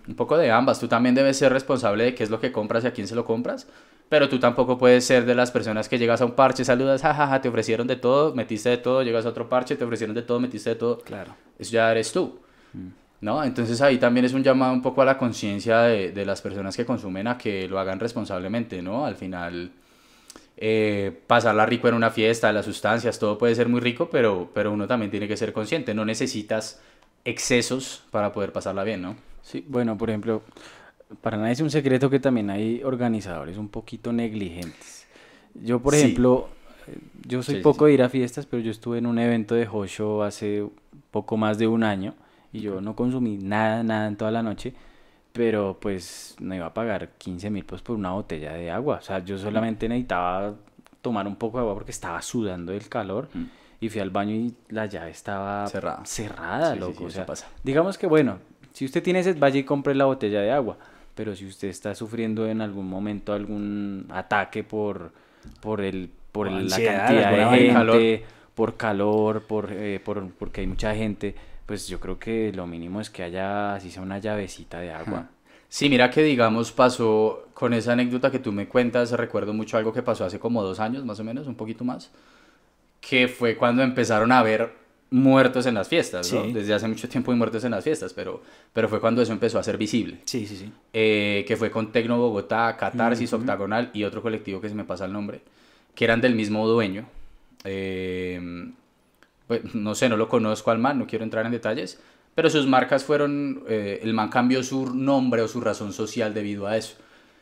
[0.07, 0.79] Un poco de ambas.
[0.79, 3.13] Tú también debes ser responsable de qué es lo que compras y a quién se
[3.13, 3.67] lo compras.
[4.09, 7.41] Pero tú tampoco puedes ser de las personas que llegas a un parche, saludas, jajaja,
[7.41, 10.39] te ofrecieron de todo, metiste de todo, llegas a otro parche, te ofrecieron de todo,
[10.39, 10.99] metiste de todo.
[10.99, 11.35] Claro.
[11.57, 12.39] Eso ya eres tú.
[13.21, 13.43] ¿No?
[13.43, 16.75] Entonces ahí también es un llamado un poco a la conciencia de, de las personas
[16.75, 19.05] que consumen a que lo hagan responsablemente, ¿no?
[19.05, 19.71] Al final,
[20.57, 24.71] eh, pasarla rico en una fiesta, las sustancias, todo puede ser muy rico, pero, pero
[24.71, 25.93] uno también tiene que ser consciente.
[25.93, 26.81] No necesitas
[27.25, 29.15] excesos para poder pasarla bien, ¿no?
[29.41, 30.41] Sí, bueno, por ejemplo,
[31.21, 35.07] para nadie es un secreto que también hay organizadores un poquito negligentes.
[35.55, 35.99] Yo, por Sí.
[36.01, 36.49] ejemplo,
[36.87, 36.97] eh,
[37.27, 39.55] yo soy Sí, sí, poco de ir a fiestas, pero yo estuve en un evento
[39.55, 40.65] de Hosho hace
[41.11, 42.13] poco más de un año
[42.51, 44.73] y yo no consumí nada, nada en toda la noche,
[45.31, 48.97] pero pues no iba a pagar 15 mil pues por una botella de agua.
[48.97, 50.53] O sea, yo solamente necesitaba
[51.01, 53.43] tomar un poco de agua porque estaba sudando del calor Mm.
[53.81, 56.05] y fui al baño y la llave estaba Cerrada.
[56.05, 57.05] cerrada, loco.
[57.05, 57.47] o sea, pasa.
[57.63, 58.37] digamos que bueno,
[58.73, 60.77] si usted tiene sed, vaya y compre la botella de agua.
[61.15, 65.11] Pero si usted está sufriendo en algún momento algún ataque por,
[65.61, 70.95] por, el, por la cantidad de gente, por calor, por, eh, por, porque hay mucha
[70.95, 74.91] gente, pues yo creo que lo mínimo es que haya, así sea una llavecita de
[74.91, 75.29] agua.
[75.69, 79.91] Sí, mira que digamos pasó con esa anécdota que tú me cuentas, recuerdo mucho algo
[79.91, 82.11] que pasó hace como dos años, más o menos, un poquito más,
[83.01, 84.82] que fue cuando empezaron a haber
[85.13, 86.43] muertos en las fiestas, ¿no?
[86.43, 86.53] Sí.
[86.53, 88.41] Desde hace mucho tiempo hay muertos en las fiestas, pero,
[88.73, 90.17] pero fue cuando eso empezó a ser visible.
[90.25, 90.71] Sí, sí, sí.
[90.91, 95.05] eh, que fue con Tecno Bogotá, Catarsis, Octagonal y otro colectivo que se me pasa
[95.05, 95.41] el nombre,
[95.93, 97.05] que eran del mismo dueño.
[97.63, 98.71] Eh,
[99.45, 101.99] pues, no sé, no lo conozco al man, no quiero entrar en detalles,
[102.33, 106.65] pero sus marcas fueron, eh, el man cambió su nombre o su razón social debido
[106.65, 106.95] a eso.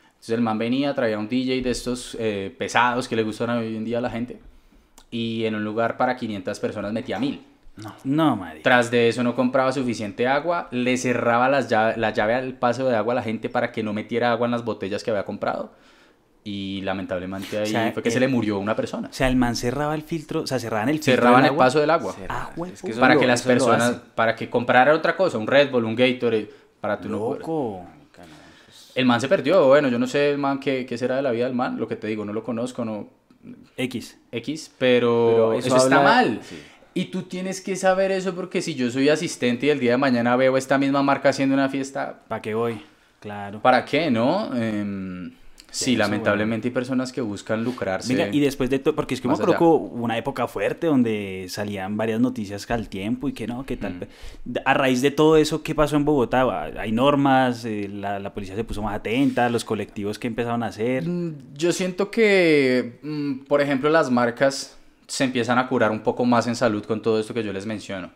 [0.09, 3.77] Entonces el man venía, traía un DJ de estos eh, pesados que le gustan hoy
[3.77, 4.39] en día a la gente,
[5.09, 7.50] y en un lugar para 500 personas metía 1000.
[8.03, 8.59] No, madre.
[8.61, 12.87] Tras de eso no compraba suficiente agua, le cerraba las llave, la llave al paso
[12.87, 15.23] de agua a la gente para que no metiera agua en las botellas que había
[15.25, 15.71] comprado.
[16.43, 19.07] Y lamentablemente ahí O sea, fue que se el- le murió una persona.
[19.09, 21.65] O sea, el man cerraba el filtro, o sea, cerraban el filtro Cerraban el agua.
[21.65, 22.15] paso del agua.
[22.29, 25.37] Ah, güey, Es que eso para lo- que las personas, para que comprara otra cosa,
[25.37, 26.49] un Red Bull, un Gatorade,
[26.81, 27.85] para tú no poder- Loco.
[28.93, 31.31] El man se perdió, bueno, yo no sé el man qué, qué será de la
[31.31, 33.07] vida del man, lo que te digo, no lo conozco, no
[33.77, 34.17] X.
[34.31, 36.39] X, pero, Pero eso, eso está mal.
[36.43, 36.61] sí.
[36.93, 39.97] Y tú tienes que saber eso porque si yo soy asistente y el día de
[39.97, 42.81] mañana veo esta misma marca haciendo una fiesta, ¿Para qué voy?
[43.21, 43.61] Claro.
[43.61, 44.49] ¿Para qué, no?
[44.55, 45.31] Em,
[45.69, 48.13] sí, lamentablemente hay personas que buscan lucrarse.
[48.13, 49.57] Venga, y después de todo, porque es que me allá.
[49.57, 53.79] que una época fuerte donde salían varias noticias al tiempo y que no, que Mm.
[53.79, 54.07] tal.
[54.65, 56.63] A raíz de todo eso, ¿qué pasó en Bogotá?
[56.77, 60.67] Hay normas, eh, la, la policía se puso más atenta, los colectivos que empezaron a
[60.67, 61.07] hacer.
[61.07, 64.77] Mm, Yo siento que, mm, por ejemplo, las marcas
[65.11, 67.65] se empiezan a curar un poco más en salud con todo esto que yo les
[67.65, 68.11] menciono.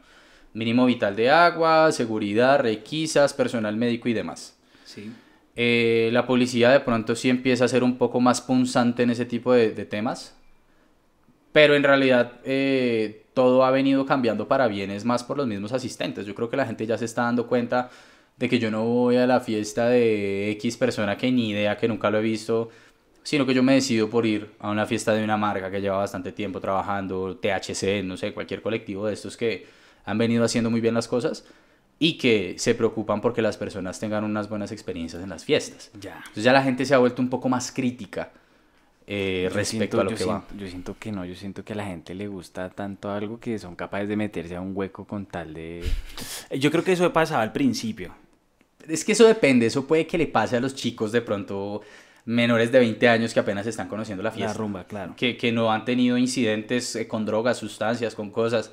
[0.53, 4.57] Mínimo vital de agua, seguridad, requisas, personal médico y demás.
[4.85, 5.11] Sí.
[5.57, 9.25] Eh, la policía de pronto sí empieza a ser un poco más punzante en ese
[9.25, 10.37] tipo de, de temas,
[11.51, 15.73] pero en realidad eh, todo ha venido cambiando para bien, es más por los mismos
[15.73, 16.25] asistentes.
[16.25, 17.89] Yo creo que la gente ya se está dando cuenta
[18.37, 21.89] de que yo no voy a la fiesta de X persona que ni idea, que
[21.89, 22.69] nunca lo he visto,
[23.25, 25.97] sino que yo me decido por ir a una fiesta de una marca que lleva
[25.97, 29.65] bastante tiempo trabajando, THC, no sé, cualquier colectivo de estos que
[30.05, 31.43] han venido haciendo muy bien las cosas
[31.97, 35.89] y que se preocupan porque las personas tengan unas buenas experiencias en las fiestas.
[35.99, 36.17] Ya.
[36.19, 38.31] Entonces ya la gente se ha vuelto un poco más crítica
[39.07, 40.43] eh, respecto siento- a lo que va.
[40.47, 43.39] siento- Yo siento que no, yo siento que a la gente le gusta tanto algo
[43.39, 45.83] que son capaces de meterse a un hueco con tal de...
[46.49, 48.13] Eh, Yo creo que eso pasaba al principio.
[48.87, 51.81] Es que eso depende, eso puede que le pase a los chicos de pronto
[52.25, 54.53] menores de 20 años que apenas están conociendo la La fiesta.
[54.57, 55.13] rumba, claro.
[55.15, 58.71] que, que no han tenido incidentes eh, con drogas, sustancias, con cosas,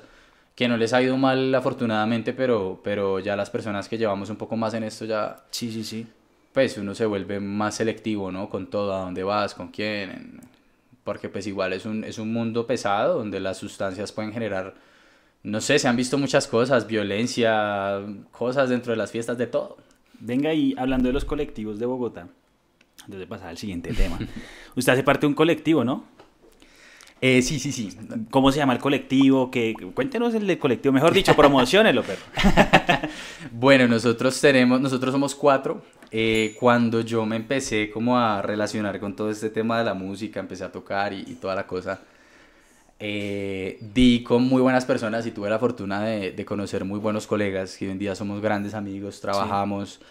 [0.55, 4.35] que no les ha ido mal afortunadamente, pero, pero ya las personas que llevamos un
[4.37, 6.07] poco más en esto ya, Sí, sí, sí.
[6.51, 8.49] pues uno se vuelve más selectivo, ¿no?
[8.49, 10.41] Con todo, a dónde vas, con quién,
[11.03, 14.73] porque pues igual es un, es un mundo pesado donde las sustancias pueden generar
[15.43, 17.99] no sé, se han visto muchas cosas, violencia,
[18.31, 19.75] cosas dentro de las fiestas, de todo.
[20.19, 22.29] Venga, y hablando de los colectivos de Bogotá,
[23.03, 24.17] antes de pasar al siguiente tema,
[24.75, 26.05] usted hace parte de un colectivo, ¿no?
[27.25, 27.97] Eh, sí, sí, sí.
[28.31, 29.49] ¿Cómo se llama el colectivo?
[29.49, 32.19] Que cuéntenos el del colectivo, mejor dicho, promocionenlo, pero.
[33.53, 35.81] bueno, nosotros tenemos, nosotros somos cuatro.
[36.11, 40.41] Eh, cuando yo me empecé como a relacionar con todo este tema de la música,
[40.41, 42.01] empecé a tocar y, y toda la cosa,
[42.99, 47.25] eh, di con muy buenas personas y tuve la fortuna de, de, conocer muy buenos
[47.25, 50.01] colegas que hoy en día somos grandes amigos, trabajamos.
[50.01, 50.05] Sí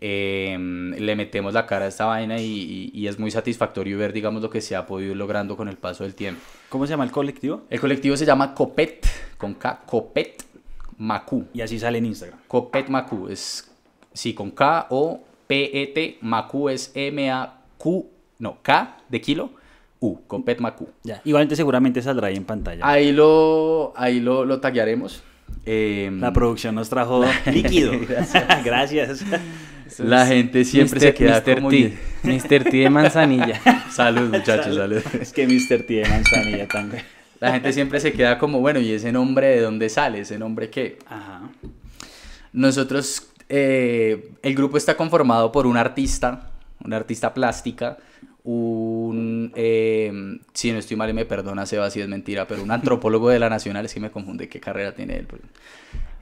[0.00, 0.56] eh,
[0.98, 4.42] le metemos la cara a esta vaina y, y, y, es muy satisfactorio ver, digamos,
[4.42, 6.42] lo que se ha podido ir logrando con el paso del tiempo.
[6.68, 7.62] ¿Cómo se llama el colectivo?
[7.70, 9.06] El colectivo se llama Copet,
[9.38, 10.44] con K, Copet
[10.98, 11.46] Macu.
[11.54, 12.38] Y así sale en Instagram.
[12.46, 13.70] Copet Macu, es,
[14.12, 18.06] sí, con K o P-E-T, Macu es M-A-Q,
[18.38, 19.50] no, K de kilo,
[20.00, 20.88] U, Copet Macu.
[21.04, 22.86] Ya, igualmente seguramente saldrá ahí en pantalla.
[22.86, 25.22] Ahí lo, ahí lo, lo taguearemos.
[25.64, 27.92] Eh, la producción nos trajo líquido.
[28.06, 28.44] Gracias.
[28.64, 29.24] Gracias.
[29.98, 31.54] La gente siempre se queda Mr.
[31.56, 31.68] como...
[31.70, 31.96] T.
[32.22, 32.64] Mr.
[32.64, 33.60] T de manzanilla.
[33.90, 35.02] Salud, muchachos, salud.
[35.20, 35.86] Es que Mr.
[35.86, 37.02] T de manzanilla también.
[37.40, 40.20] La gente siempre se queda como, bueno, ¿y ese nombre de dónde sale?
[40.20, 40.98] ¿Ese nombre qué?
[41.06, 41.42] Ajá.
[42.52, 46.50] Nosotros, eh, el grupo está conformado por un artista,
[46.82, 47.98] una artista plástica,
[48.44, 52.70] un, eh, si no estoy mal y me perdona Seba si es mentira, pero un
[52.70, 55.26] antropólogo de la Nacional, es que me confunde qué carrera tiene él.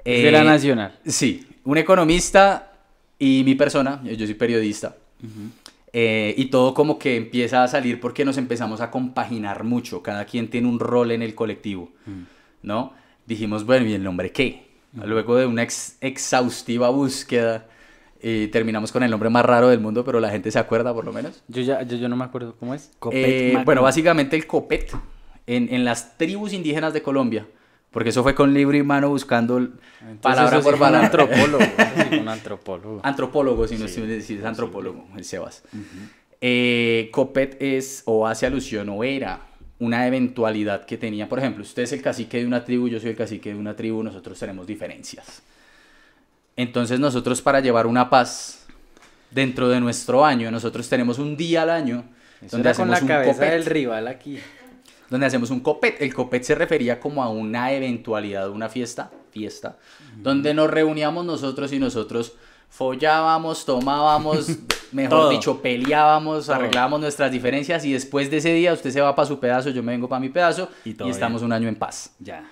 [0.05, 0.99] Eh, de la Nacional.
[1.07, 2.73] Sí, un economista
[3.19, 4.97] y mi persona, yo soy periodista.
[5.23, 5.51] Uh -huh.
[5.93, 10.25] eh, y todo como que empieza a salir porque nos empezamos a compaginar mucho, cada
[10.25, 12.25] quien tiene un rol en el colectivo, uh -huh.
[12.63, 12.93] ¿no?
[13.27, 14.67] Dijimos, bueno, ¿y el nombre qué?
[14.93, 15.07] Uh -huh.
[15.07, 17.67] Luego de una ex exhaustiva búsqueda,
[18.27, 21.05] y terminamos con el nombre más raro del mundo, pero la gente se acuerda por
[21.05, 21.43] lo menos.
[21.47, 22.91] Yo ya yo, yo no me acuerdo cómo es.
[23.13, 24.97] Eh, bueno, básicamente el copet
[25.47, 27.47] en, en, las tribus indígenas de Colombia,
[27.95, 31.07] porque eso fue con libro y mano buscando Entonces, palabra por palabra.
[31.07, 31.65] Antropólogo,
[32.21, 33.01] un antropólogo.
[33.05, 35.63] Antropólogo, si no sí, si es antropólogo, el Sebas.
[35.73, 36.09] Uh -huh.
[36.41, 39.43] eh, copet es o hace alusión o era
[39.79, 43.11] una eventualidad que tenía, por ejemplo, usted es el cacique de una tribu, yo soy
[43.11, 45.43] el cacique de una tribu, nosotros tenemos diferencias.
[46.57, 48.67] Entonces nosotros para llevar una paz
[49.31, 52.05] dentro de nuestro año, nosotros tenemos un día al año
[52.43, 54.41] Eso donde hacemos con la cabeza copet, del rival aquí.
[55.11, 56.01] Donde hacemos un copet.
[56.01, 59.77] El copet se refería como a una eventualidad, una fiesta, fiesta,
[60.17, 62.35] donde nos reuníamos nosotros y nosotros
[62.69, 64.49] follábamos, tomábamos,
[64.93, 66.57] mejor dicho, peleábamos, Todo.
[66.57, 69.83] arreglábamos nuestras diferencias y después de ese día usted se va para su pedazo, yo
[69.83, 71.47] me vengo para mi pedazo y, y estamos bien.
[71.47, 72.15] un año en paz.
[72.19, 72.51] Ya.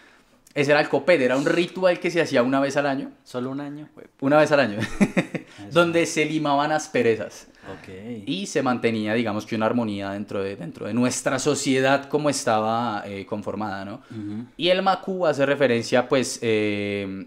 [0.54, 3.10] Ese era el copet, era un ritual que se hacía una vez al año.
[3.24, 3.88] Solo un año.
[4.20, 4.78] Una vez al año.
[5.72, 7.46] donde se limaban asperezas.
[7.79, 8.25] Okay.
[8.27, 13.05] Y se mantenía, digamos que una armonía dentro de, dentro de nuestra sociedad como estaba
[13.07, 13.94] eh, conformada, ¿no?
[14.11, 14.46] Uh -huh.
[14.57, 17.27] Y el Macu hace referencia, pues, eh,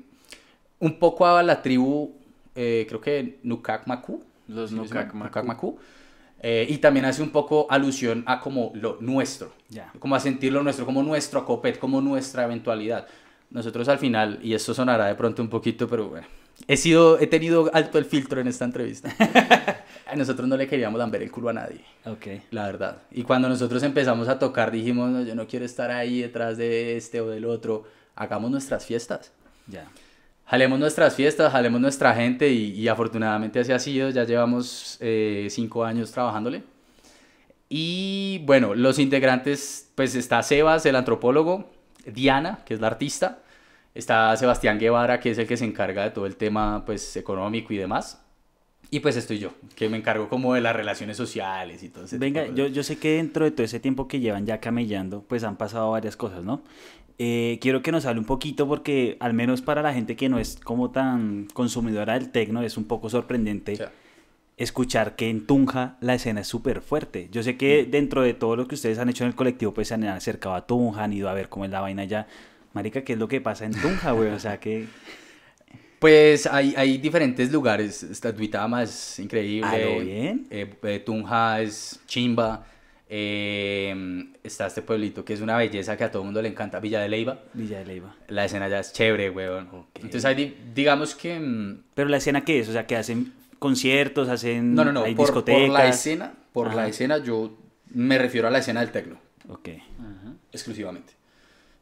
[0.80, 2.14] un poco a la tribu,
[2.54, 4.24] eh, creo que Nukak Macu.
[4.48, 5.24] Los Nukak Macu.
[5.26, 5.80] Nukak Macu.
[6.42, 9.92] Eh, y también hace un poco alusión a como lo nuestro, yeah.
[9.98, 13.08] como a sentirlo nuestro, como nuestro acopet, como nuestra eventualidad.
[13.50, 16.28] Nosotros al final, y esto sonará de pronto un poquito, pero bueno,
[16.68, 19.10] he, sido, he tenido alto el filtro en esta entrevista.
[20.16, 22.44] nosotros no le queríamos lamber el culo a nadie, okay.
[22.52, 22.98] la verdad.
[23.12, 26.98] Y cuando nosotros empezamos a tocar dijimos, no, yo no quiero estar ahí detrás de
[26.98, 27.84] este o del otro,
[28.16, 29.32] hagamos nuestras fiestas.
[29.68, 29.82] Ya.
[29.82, 29.90] Yeah
[30.46, 35.48] jalemos nuestras fiestas, jalemos nuestra gente y, y afortunadamente así ha sido, ya llevamos eh,
[35.50, 36.64] cinco años trabajándole.
[37.68, 41.72] Y bueno, los integrantes, pues está Sebas, el antropólogo,
[42.06, 43.40] Diana, que es la artista,
[43.96, 47.74] está Sebastián Guevara, que es el que se encarga de todo el tema pues económico
[47.74, 48.22] y demás.
[48.96, 52.18] Y pues estoy yo, que me encargo como de las relaciones sociales y todo eso.
[52.18, 55.44] Venga, yo, yo sé que dentro de todo ese tiempo que llevan ya camellando, pues
[55.44, 56.62] han pasado varias cosas, ¿no?
[57.20, 60.40] Eh, quiero que nos hable un poquito porque al menos para la gente que no
[60.40, 63.84] es como tan consumidora del tecno es un poco sorprendente sí.
[64.56, 67.28] escuchar que en Tunja la escena es súper fuerte.
[67.34, 69.90] Yo sé que dentro de todo lo que ustedes han hecho en el colectivo pues
[69.90, 72.28] se han acercado a Tunja, han ido a ver cómo es la vaina allá.
[72.72, 74.30] Marica, ¿qué es lo que pasa en Tunja, güey?
[74.30, 74.88] O sea, que...
[76.06, 78.04] Pues hay, hay diferentes lugares.
[78.04, 79.68] Esta Duitama es increíble.
[79.68, 80.46] ¿A lo bien?
[80.52, 82.64] Eh, eh, Tunja es chimba.
[83.10, 86.80] Eh, está este pueblito que es una belleza que a todo el mundo le encanta,
[86.80, 87.40] Villa de Leiva.
[87.54, 88.16] Villa de Leiva.
[88.28, 89.68] La escena ya es chévere, weón.
[89.68, 90.04] Okay.
[90.04, 91.40] Entonces hay, digamos que...
[91.40, 92.70] mm, ¿Pero la escena qué es?
[92.70, 94.76] O sea, que hacen conciertos, hacen...
[94.76, 95.60] No, no, no, hay por, discotecas.
[95.60, 96.76] por la escena, por Ajá.
[96.76, 97.58] la escena yo
[97.90, 99.18] me refiero a la escena del tecno.
[99.50, 99.70] Ok.
[99.70, 100.34] Ajá.
[100.52, 101.15] Exclusivamente.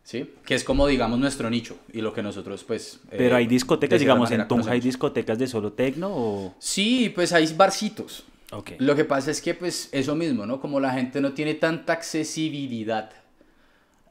[0.04, 0.30] ¿Sí?
[0.46, 3.00] Que es como, digamos, nuestro nicho y lo que nosotros, pues...
[3.10, 6.56] Pero eh, hay discotecas, digamos, en Tunja hay discotecas de solo tecno o...
[6.60, 8.26] Sí, pues hay barcitos.
[8.52, 8.78] Okay.
[8.80, 10.60] Lo que pasa es que, pues, eso mismo, ¿no?
[10.60, 13.12] Como la gente no tiene tanta accesibilidad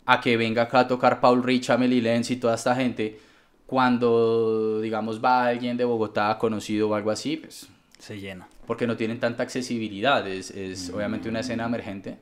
[0.06, 3.20] a que venga acá a tocar Paul Rich, Amelie Lenz y toda esta gente,
[3.66, 8.48] cuando, digamos, va alguien de Bogotá conocido o algo así, pues Se llena.
[8.66, 10.26] porque no tienen tanta accesibilidad.
[10.26, 12.16] Es, es obviamente una escena emergente,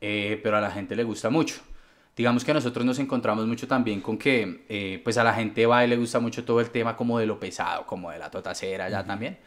[0.00, 1.56] eh, pero a la gente le gusta mucho.
[2.16, 5.84] Digamos que nosotros nos encontramos mucho también con que eh, pues a la gente va
[5.84, 8.88] y le gusta mucho todo el tema como de lo pesado, como de la totacera
[8.90, 9.38] ya también.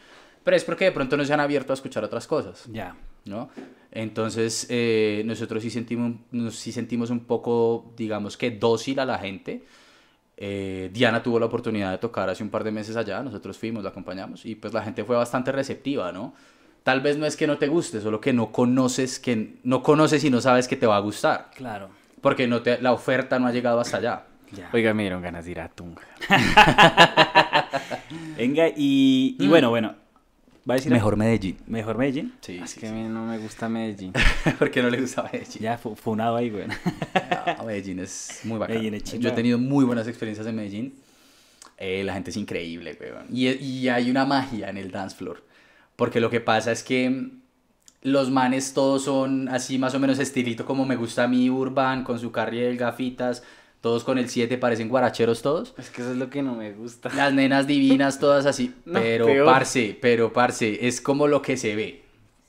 [0.42, 2.64] Pero es porque de pronto no se han abierto a escuchar otras cosas.
[2.72, 2.96] Ya.
[3.24, 3.48] ¿no?
[3.90, 9.18] Entonces, eh, nosotros sí sentimos, nos- sí sentimos un poco, digamos que dócil a la
[9.18, 9.64] gente.
[10.36, 13.82] Eh, Diana tuvo la oportunidad de tocar hace un par de meses allá, nosotros fuimos,
[13.82, 16.34] la acompañamos y pues la gente fue bastante receptiva, ¿no?
[16.82, 20.22] Tal vez no es que no te guste, solo que no conoces, que no conoces
[20.24, 21.88] y no sabes que te va a gustar, Claro.
[22.20, 24.24] Porque no te, la oferta no ha llegado hasta allá.
[24.52, 24.70] Ya.
[24.72, 26.06] Oiga, me dieron ganas de ir a Tunja.
[28.36, 29.50] Venga, y, y Mm.
[29.50, 29.94] bueno, bueno.
[30.68, 30.98] ¿Va a decir algo?
[30.98, 31.56] Mejor Medellín.
[31.66, 32.34] Mejor Medellín.
[32.40, 34.12] Sí, Es sí, que a mí no me gusta Medellín.
[34.44, 34.50] sí.
[34.58, 35.60] porque no le gusta Medellín.
[35.60, 36.66] Ya fu- funado ahí, güey.
[36.66, 38.76] No, Medellín es muy bacán.
[38.76, 39.04] Medellín es.
[39.18, 40.94] Yo he tenido muy buenas experiencias en Medellín.
[41.78, 43.26] Eh, la gente es increíble, weón.
[43.30, 45.44] Y, y hay una magia en el dance floor.
[45.94, 47.30] Porque lo que pasa es que
[48.06, 52.04] los manes todos son así más o menos estilito como me gusta a mí, Urban,
[52.04, 53.42] con su carriel, gafitas,
[53.80, 55.74] todos con el 7, parecen guaracheros todos.
[55.76, 57.10] Es que eso es lo que no me gusta.
[57.14, 58.72] Las nenas divinas, todas así.
[58.84, 59.44] No, pero, peor.
[59.44, 62.04] parce, pero, parce, es como lo que se ve.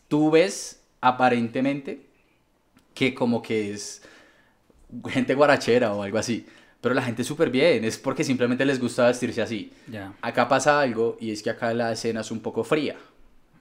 [0.08, 2.06] Tú ves, aparentemente,
[2.94, 4.04] que como que es
[5.10, 6.46] gente guarachera o algo así.
[6.82, 9.74] Pero la gente es súper bien, es porque simplemente les gusta vestirse así.
[10.22, 12.96] Acá pasa algo y es que acá la escena es un poco fría.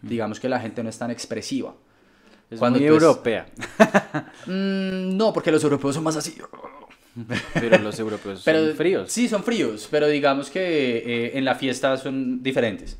[0.03, 1.75] Digamos que la gente no es tan expresiva.
[2.51, 3.47] Es Cuando muy tú es- europea.
[4.47, 6.37] Mm, no, porque los europeos son más así.
[7.55, 9.11] Pero los europeos Pero, son fríos.
[9.11, 12.97] Sí, son fríos, pero digamos que eh, en la fiesta son diferentes.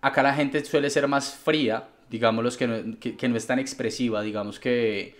[0.00, 3.46] Acá la gente suele ser más fría, digamos los que no, que, que no es
[3.46, 5.14] tan expresiva, digamos que,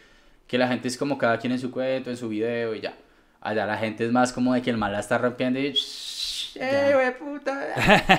[0.49, 2.97] que la gente es como cada quien en su cuento, en su video y ya.
[3.41, 5.73] Allá la gente es más como de que el mal la está rompiendo y...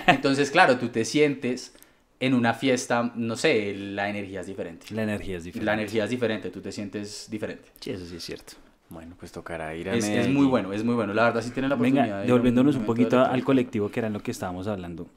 [0.08, 1.74] Entonces, claro, tú te sientes
[2.22, 4.86] en una fiesta, no sé, la energía es diferente.
[4.92, 5.66] La energía es diferente.
[5.66, 7.68] La energía es diferente, tú te sientes diferente.
[7.82, 8.54] Sí, eso sí es cierto.
[8.90, 11.14] Bueno, pues tocará ir a Es, es muy bueno, es muy bueno.
[11.14, 12.04] La verdad, sí tienen la oportunidad.
[12.04, 15.08] Venga, de devolviéndonos un poquito al colectivo, que era en lo que estábamos hablando.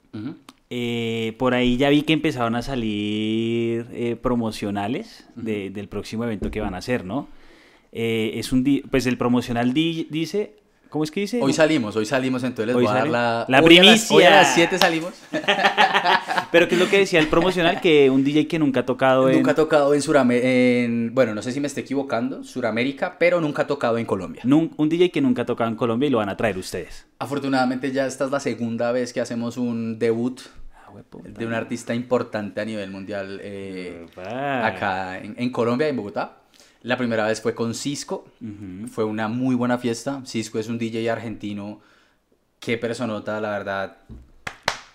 [0.69, 6.49] Eh, por ahí ya vi que empezaron a salir eh, promocionales de- del próximo evento
[6.49, 7.27] que van a hacer, ¿no?
[7.91, 10.55] Eh, es un di- pues el promocional di- dice,
[10.95, 11.41] ¿cómo es que dice?
[11.41, 13.45] Hoy salimos, hoy salimos, entonces les Hoy voy a dar la...
[13.49, 14.15] La primicia.
[14.15, 15.11] Hoy a las 7 salimos.
[16.53, 17.81] Pero ¿qué es lo que decía el promocional?
[17.81, 19.35] Que un DJ que nunca ha tocado en...
[19.35, 21.11] Nunca ha tocado en Suramérica, en...
[21.13, 24.41] Bueno, no sé si me estoy equivocando, Suramérica, pero nunca ha tocado en Colombia.
[24.45, 27.05] nun- un DJ que nunca ha tocado en Colombia y lo van a traer ustedes.
[27.19, 30.39] Afortunadamente ya esta es la segunda vez que hacemos un debut
[30.87, 30.91] Ah,
[31.27, 36.37] de un artista importante a nivel mundial eh, acá en, en Colombia, en Bogotá.
[36.85, 38.87] La primera vez fue con Cisco, Ujú.
[38.87, 40.21] fue una muy buena fiesta.
[40.25, 41.81] Cisco es un DJ argentino,
[42.59, 43.97] qué personota, la verdad.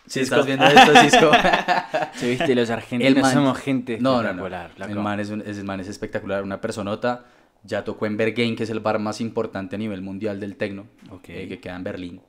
[0.06, 0.36] Si Cisco.
[0.36, 1.30] estás viendo esto, Cisco.
[2.14, 4.46] Sí, viste, los argentinos man- somos gente No, no, no.
[4.46, 7.24] espectacular, El man es, un- el man es espectacular, una personota.
[7.64, 10.86] Ya tocó en Berghain, que es el bar más importante a nivel mundial del tecno,
[11.10, 11.28] Ok.
[11.30, 12.20] eh, que queda en Berlín.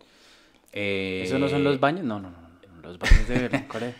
[0.73, 2.03] Eh, ¿Eso no son los baños?
[2.03, 2.37] No, no, no.
[2.37, 3.65] no, Los baños de Berlín.
[3.69, 3.95] ¿Cuál es?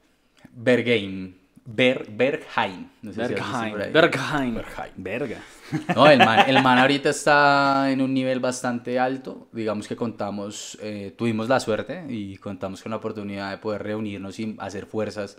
[0.54, 1.36] Berghain.
[1.64, 2.90] Ber, Berghain.
[3.02, 3.80] No sé si Berghain.
[3.80, 3.92] ahí.
[3.92, 4.54] Berghain.
[4.54, 4.92] Berghain.
[4.96, 5.40] Verga.
[5.96, 9.48] No, el man, el man ahorita está en un nivel bastante alto.
[9.52, 14.38] Digamos que contamos, eh, tuvimos la suerte y contamos con la oportunidad de poder reunirnos
[14.40, 15.38] y hacer fuerzas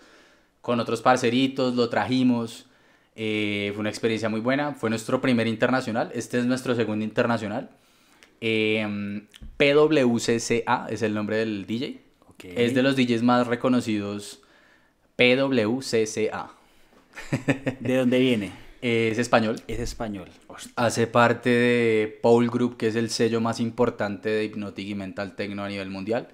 [0.61, 2.67] con otros parceritos, lo trajimos.
[3.15, 4.73] eh, fue una experiencia muy buena.
[4.73, 6.09] Fue nuestro primer internacional.
[6.15, 7.69] Este es nuestro segundo internacional.
[8.41, 8.85] Eh,
[9.57, 12.01] PWCCA es el nombre del DJ.
[12.27, 12.45] Ok.
[12.45, 14.41] Es de los DJs más reconocidos.
[15.15, 16.51] PWCCA.
[17.79, 18.51] ¿De dónde viene?
[18.81, 19.55] Es español.
[19.67, 20.27] Es español.
[20.75, 25.35] Hace parte de Paul Group, que es el sello más importante de Hypnotic y Mental
[25.35, 26.27] Techno a nivel mundial.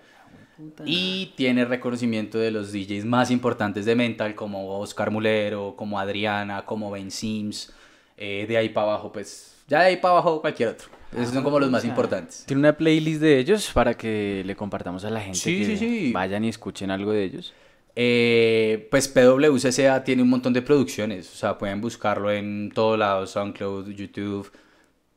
[0.85, 6.65] Y tiene reconocimiento de los DJs más importantes de Mental, como Oscar Mulero, como Adriana,
[6.65, 7.71] como Ben Sims.
[8.17, 10.87] Eh, de ahí para abajo, pues, ya de ahí para abajo cualquier otro.
[11.13, 12.43] Esos son como los más importantes.
[12.45, 15.77] ¿Tiene una playlist de ellos para que le compartamos a la gente Sí, que sí,
[15.77, 16.11] sí.
[16.11, 17.53] vayan y escuchen algo de ellos?
[18.01, 23.31] Eh, pues PWCCA tiene un montón de producciones, o sea, pueden buscarlo en todos lados,
[23.31, 24.49] SoundCloud, YouTube,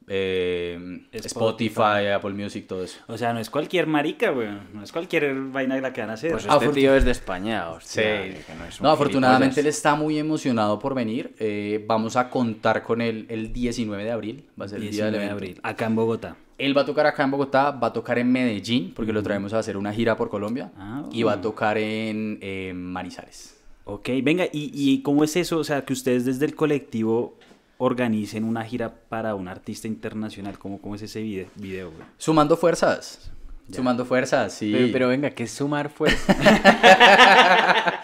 [0.08, 0.76] eh,
[1.12, 1.26] Spotify.
[1.28, 2.98] Spotify, Apple Music, todo eso.
[3.06, 4.48] O sea, no es cualquier marica, güey.
[4.74, 6.32] No es cualquier vaina la que van a hacer.
[6.32, 8.00] Pues Ah, este afortun- tío es de España, Sí.
[8.00, 11.34] que no, es un No, afortunadamente él está muy emocionado por venir.
[11.38, 14.90] eh, vamos a contar con él el 19 de abril, va a ser el día
[14.90, 15.34] 19 del de evento.
[15.44, 15.60] abril.
[15.62, 16.36] Acá en Bogotá.
[16.64, 19.52] Él va a tocar acá en Bogotá, va a tocar en Medellín, porque lo traemos
[19.52, 23.60] a hacer una gira por Colombia, Ah, y va a tocar en eh, Manizales.
[23.84, 25.58] Ok, venga, ¿y, ¿y cómo es eso?
[25.58, 27.36] O sea, que ustedes desde el colectivo
[27.78, 30.56] organicen una gira para un artista internacional?
[30.58, 32.02] ¿Cómo, cómo es ese video, video güey?
[32.16, 33.30] Sumando fuerzas.
[33.72, 34.70] Sumando fuerzas, sí.
[34.72, 36.32] Pero, pero venga, ¿qué es sumar fuerza?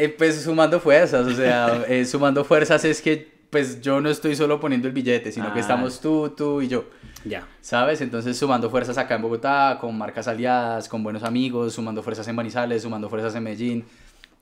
[0.00, 4.36] Eh, pues sumando fuerzas, o sea, eh, sumando fuerzas es que pues yo no estoy
[4.36, 5.62] solo poniendo el billete, sino que Ah.
[5.62, 6.84] estamos tú, tú y yo.
[7.28, 7.46] Ya.
[7.60, 8.00] ¿Sabes?
[8.00, 12.36] Entonces sumando fuerzas acá en Bogotá, con marcas aliadas, con buenos amigos, sumando fuerzas en
[12.36, 13.84] Manizales, sumando fuerzas en Medellín.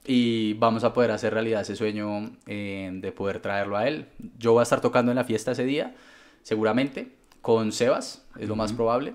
[0.05, 4.07] Y vamos a poder hacer realidad ese sueño eh, de poder traerlo a él.
[4.39, 5.97] Yo voy a estar tocando en la fiesta ese día,
[6.43, 7.09] seguramente,
[7.43, 9.15] con Sebas, es lo más probable.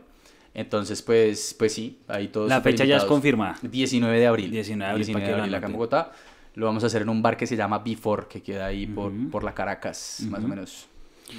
[0.53, 2.49] Entonces, pues, pues sí, ahí todos.
[2.49, 3.55] La fecha ya es confirmada.
[3.61, 4.51] 19 de abril.
[4.51, 5.74] 19 de abril, para que lo acá en.
[5.74, 6.11] Bogotá.
[6.55, 9.13] Lo vamos a hacer en un bar que se llama Before, que queda ahí por,
[9.30, 10.89] por la Caracas, más o menos.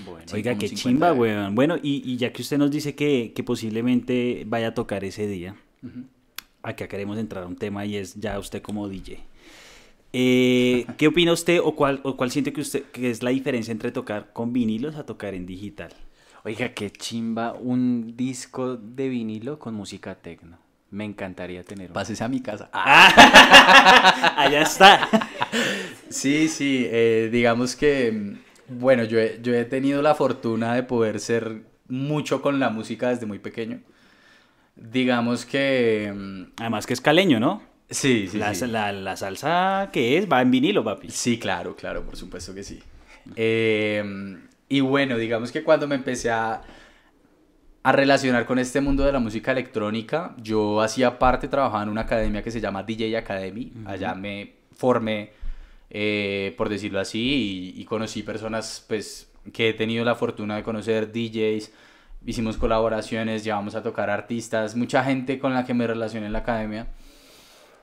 [0.04, 1.54] Bueno, Sí, Oiga, qué 50 chimba, weón.
[1.54, 5.26] Bueno, y, y ya que usted nos dice que, que posiblemente vaya a tocar ese
[5.26, 6.04] día, Ujú.
[6.62, 9.20] acá queremos entrar a un tema y es ya usted como DJ.
[10.12, 13.72] Eh, ¿Qué opina usted o cuál, o cuál siente que usted que es la diferencia
[13.72, 15.92] entre tocar con vinilos a tocar en digital?
[16.44, 20.58] Oiga, qué chimba un disco de vinilo con música tecno.
[20.90, 21.94] Me encantaría tener uno.
[21.94, 22.68] Pásese a mi casa.
[24.36, 25.08] Allá está.
[26.10, 30.82] Sí, sí, eh, digamos que, mm, bueno, yo he, yo he tenido la fortuna de
[30.82, 33.80] poder ser mucho con la música desde muy pequeño.
[34.76, 37.62] Digamos que, mm, Además que es caleño, ¿no?
[37.90, 38.66] sí, sí, la, sí.
[38.66, 41.10] la- la salsa que es va en vinilo, papi.
[41.10, 42.80] Sí, claro, claro, por supuesto que sí.
[43.36, 44.38] Eh,
[44.68, 46.62] y bueno, digamos que cuando me empecé a,
[47.82, 52.02] a relacionar con este mundo de la música electrónica, yo hacía parte, trabajaba en una
[52.02, 53.72] academia que se llama DJ Academy.
[53.84, 55.32] Allá me formé,
[55.94, 60.62] eh, por decirlo así, y, y conocí personas pues, que he tenido la fortuna de
[60.62, 61.70] conocer, DJs.
[62.24, 66.38] Hicimos colaboraciones, llevamos a tocar artistas, mucha gente con la que me relacioné en la
[66.38, 66.86] academia.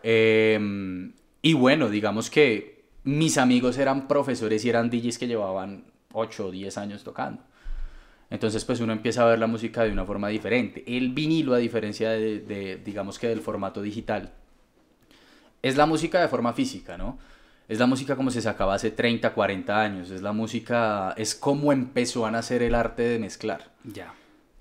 [0.02, 1.12] Eh,
[1.44, 6.52] y bueno, digamos que mis amigos eran profesores y eran DJs que llevaban 8 o
[6.52, 7.44] 10 años tocando.
[8.32, 10.84] Entonces, pues uno empieza a ver la música de una forma diferente.
[10.88, 14.34] El vinilo, a diferencia de, de, digamos que del formato digital,
[15.62, 17.20] es la música de forma física, ¿no?
[17.70, 20.10] Es la música como se sacaba hace 30, 40 años.
[20.10, 23.70] Es la música, es como empezó a nacer el arte de mezclar.
[23.84, 24.12] Ya.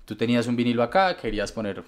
[0.05, 1.83] Tú tenías un vinilo acá, querías poner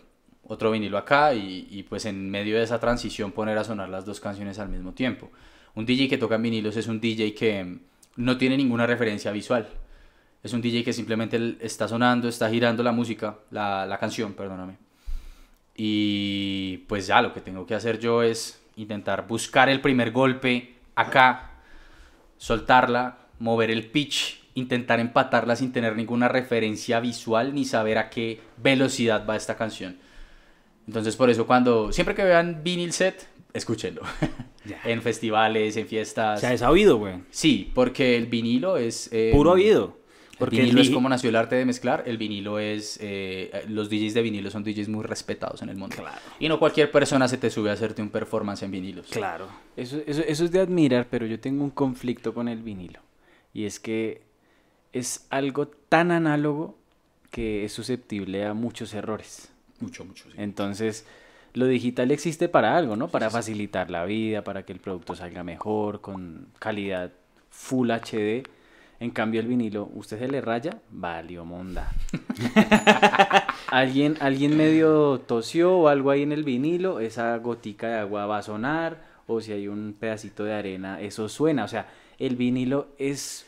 [0.47, 4.03] otro vinilo acá y, y, pues en medio de esa transición poner a sonar las
[4.03, 5.29] dos canciones al mismo tiempo.
[5.75, 7.77] Un DJ que toca en vinilos es un DJ que
[8.15, 9.69] no tiene ninguna referencia visual.
[10.41, 14.77] Es un DJ que simplemente está sonando, está girando la música, la, la canción, perdóname.
[15.75, 20.80] Y pues ya lo que tengo que hacer yo es intentar buscar el primer golpe
[20.95, 21.51] acá,
[22.37, 28.41] soltarla, mover el pitch, intentar empatarla sin tener ninguna referencia visual ni saber a qué
[28.57, 29.97] velocidad va esta canción.
[30.87, 34.01] Entonces por eso cuando, siempre que vean vinil set, escúchenlo.
[34.63, 34.79] Ya.
[34.85, 36.39] en festivales, en O fiestas.
[36.39, 37.15] sea, es oído, güey.
[37.31, 39.09] Sí, porque el vinilo es...
[39.11, 39.97] eh, Puro oído.
[40.41, 42.97] Porque vinilo el es como nació el arte de mezclar, el vinilo es...
[43.01, 45.95] eh, los DJs de vinilo son DJs muy respetados en el mundo.
[45.95, 46.19] Claro.
[46.39, 49.07] Y no cualquier persona se te sube a hacerte un performance en vinilos.
[49.07, 49.47] Claro.
[49.77, 52.99] Eso, eso, eso es de admirar, pero yo tengo un conflicto con el vinilo.
[53.53, 54.23] Y es que
[54.91, 56.77] es algo tan análogo
[57.29, 59.49] que es susceptible a muchos errores.
[59.79, 60.25] Mucho, mucho.
[60.25, 60.35] sí.
[60.37, 61.05] Entonces,
[61.53, 63.09] lo digital existe para algo, ¿no?
[63.09, 67.11] Para facilitar la vida, para que el producto salga mejor, con calidad
[67.49, 68.47] Full HD.
[69.01, 71.91] En cambio, el vinilo, usted se le raya, valió monda.
[73.67, 78.37] alguien, alguien medio tosió o algo ahí en el vinilo, esa gotica de agua va
[78.37, 81.63] a sonar, o si hay un pedacito de arena, eso suena.
[81.63, 81.87] O sea,
[82.19, 83.47] el vinilo es,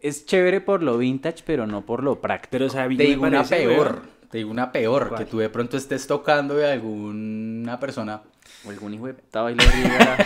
[0.00, 2.50] es chévere por lo vintage, pero no por lo práctico.
[2.52, 5.24] Pero, o sea, Te digo una peor, te digo una peor, ¿Cuál?
[5.24, 8.22] que tú de pronto estés tocando y alguna persona,
[8.66, 10.16] O algún hijo de puta baile arriba.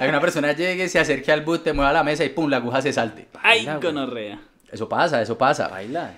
[0.00, 2.80] alguna persona llegue, se acerque al boot, te mueva la mesa y pum, la aguja
[2.82, 3.28] se salte.
[3.42, 3.92] Ay, Baila, güey.
[3.92, 4.40] gonorrea.
[4.70, 5.68] Eso pasa, eso pasa.
[5.68, 6.14] Baila.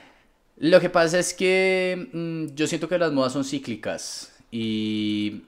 [0.59, 5.43] Lo que pasa es que mm, yo siento que las modas son cíclicas y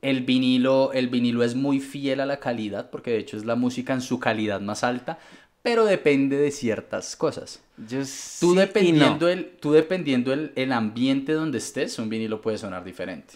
[0.00, 3.54] el vinilo, el vinilo es muy fiel a la calidad, porque de hecho es la
[3.54, 5.18] música en su calidad más alta,
[5.62, 7.60] pero depende de ciertas cosas.
[7.76, 9.28] Yo Tú sí y dependiendo, no.
[9.28, 13.34] el, tú dependiendo el, el ambiente donde estés, un vinilo puede sonar diferente.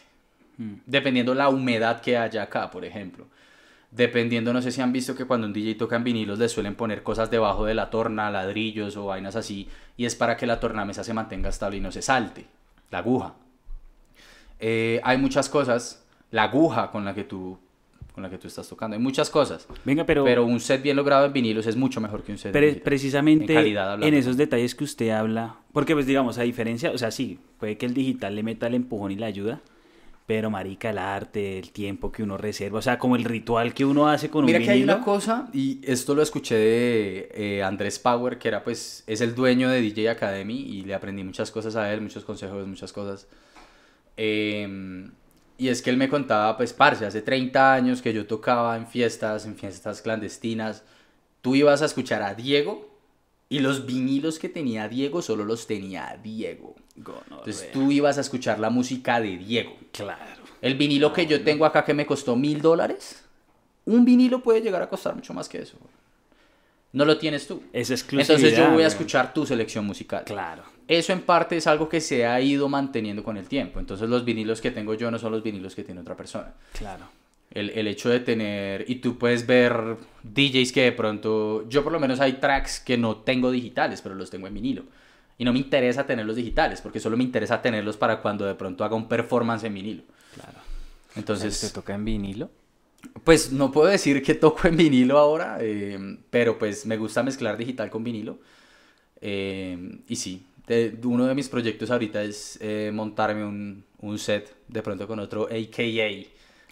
[0.87, 3.27] Dependiendo la humedad que haya acá, por ejemplo.
[3.91, 6.75] Dependiendo, no sé si han visto que cuando un DJ toca en vinilos le suelen
[6.75, 10.59] poner cosas debajo de la torna, ladrillos o vainas así, y es para que la
[10.61, 12.47] tornamesa se mantenga estable y no se salte,
[12.91, 13.35] la aguja.
[14.59, 17.59] Eh, hay muchas cosas, la aguja con la que tú
[18.13, 20.97] con la que tú estás tocando, hay muchas cosas, Venga, pero, pero un set bien
[20.97, 22.83] logrado en vinilos es mucho mejor que un set pre- digital.
[22.83, 26.97] precisamente en calidad en esos detalles que usted habla, porque pues digamos, a diferencia, o
[26.97, 29.61] sea, sí, puede que el digital le meta el empujón y la ayuda,
[30.27, 33.85] Pero, marica, el arte, el tiempo que uno reserva, o sea, como el ritual que
[33.85, 37.63] uno hace con Mira un que hay una cosa, y esto lo escuché de eh,
[37.63, 41.53] Andrés Power, que era pues, es el dueño de DJ Academy, y le aprendí muchas
[41.53, 43.29] cosas a él, muchos consejos, muchas cosas.
[44.17, 45.09] Eh,
[45.59, 48.87] y es que él me contaba, pues, parce, hace 30 años que yo tocaba en
[48.87, 50.83] fiestas, en fiestas clandestinas,
[51.41, 52.96] tú ibas a escuchar a Diego,
[53.49, 56.75] y los vinilos que tenía Diego solo los tenía Diego.
[56.97, 59.77] Entonces tú ibas a escuchar la música de Diego.
[59.93, 60.43] Claro.
[60.63, 63.25] El vinilo que yo tengo acá que me costó mil dólares,
[63.85, 65.77] un vinilo puede llegar a costar mucho más que eso.
[66.93, 67.63] No lo tienes tú.
[67.73, 68.37] Es exclusividad.
[68.37, 70.25] Entonces yo voy a escuchar tu selección musical.
[70.25, 70.65] Claro.
[70.89, 73.79] Eso en parte es algo que se ha ido manteniendo con el tiempo.
[73.79, 76.55] Entonces los vinilos que tengo yo no son los vinilos que tiene otra persona.
[76.73, 77.07] Claro.
[77.51, 81.93] El, el hecho de tener, y tú puedes ver DJs que de pronto, yo por
[81.93, 84.83] lo menos hay tracks que no tengo digitales, pero los tengo en vinilo.
[85.39, 88.85] Y no me interesa tenerlos digitales, porque solo me interesa tenerlos para cuando de pronto
[88.85, 90.03] haga un performance en vinilo.
[90.35, 90.59] Claro.
[91.17, 92.51] Entonces, ¿Te toca en vinilo?
[93.25, 97.57] pues no puedo decir que toco en vinilo ahora, eh, pero pues me gusta mezclar
[97.57, 98.39] digital con vinilo.
[99.21, 104.55] Eh, y sí, de- uno de mis proyectos ahorita es eh, montarme un, un set
[104.69, 106.27] de pronto con otro AKA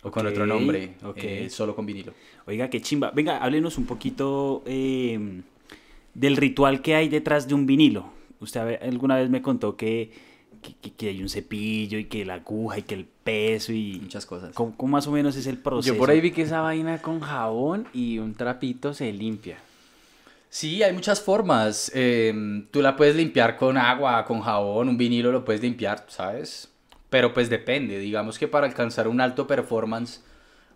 [0.04, 1.16] o con otro nombre, ok.
[1.16, 2.12] eh, solo con vinilo.
[2.46, 3.10] Oiga, qué chimba.
[3.10, 5.40] Venga, háblenos un poquito eh,
[6.14, 8.12] del ritual que hay detrás de un vinilo.
[8.40, 10.12] Usted alguna vez me contó que,
[10.62, 13.98] que, que- que hay un cepillo y que la aguja y que el peso y...
[14.02, 14.54] Muchas cosas.
[14.54, 15.94] ¿Cómo, cómo más o menos es el proceso?
[15.94, 19.56] Yo por ahí vi que esa vaina con jabón y un trapito se limpia.
[20.50, 21.90] Sí, hay muchas formas.
[21.94, 26.70] Eh, tú la puedes limpiar con agua, con jabón, un vinilo lo puedes limpiar, ¿sabes?
[27.10, 27.98] Pero pues depende.
[27.98, 30.22] Digamos que para alcanzar un alto performance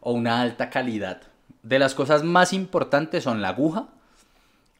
[0.00, 1.22] o una alta calidad,
[1.62, 3.88] de las cosas más importantes son la aguja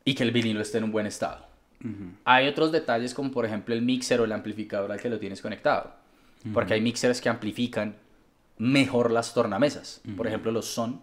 [0.05, 1.47] y que el vinilo esté en un buen estado.
[2.25, 5.41] Hay otros detalles como por ejemplo el mixer o el amplificador al que lo tienes
[5.41, 5.93] conectado.
[6.53, 7.97] Porque hay mixers que amplifican
[8.59, 10.01] mejor las tornamesas.
[10.17, 11.01] Por ejemplo, los Son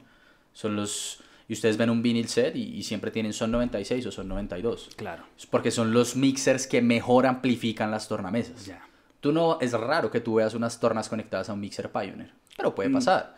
[0.56, 1.20] son los...
[1.48, 4.90] Y ustedes ven un vinil set y, y siempre tienen Son 96 o Son 92.
[4.96, 5.26] Claro.
[5.38, 8.66] Es porque son los mixers que mejor amplifican las tornamesas.
[8.66, 8.82] Ya.
[9.26, 9.58] Tú no...
[9.60, 12.30] Es raro que tú veas unas tornas conectadas a un mixer Pioneer.
[12.56, 13.36] Pero puede pasar.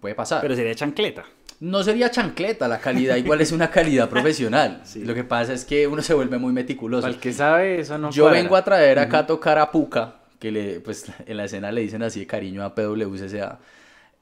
[0.00, 0.40] Puede pasar.
[0.40, 1.22] Pero sería chancleta.
[1.60, 4.82] No sería chancleta, la calidad igual es una calidad profesional.
[4.96, 7.06] Lo que pasa es que uno se vuelve muy meticuloso.
[7.06, 8.40] El que sabe, eso no Yo cuadra.
[8.40, 11.82] vengo a traer acá a tocar a Puka, que le, pues en la escena le
[11.82, 13.58] dicen así de cariño a PWCCA.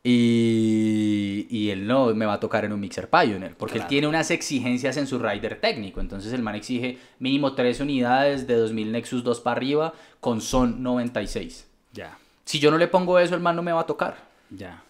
[0.03, 3.89] Y, y él no me va a tocar en un mixer Pioneer, porque él Claro.
[3.89, 6.01] tiene unas exigencias en su rider técnico.
[6.01, 10.83] Entonces el man exige mínimo 3 unidades de 2000 Nexus 2 para arriba con son
[10.83, 11.67] 96.
[11.93, 12.17] Ya.
[12.45, 14.17] Si yo no le pongo eso, el man no me va a tocar.
[14.51, 14.83] Ya.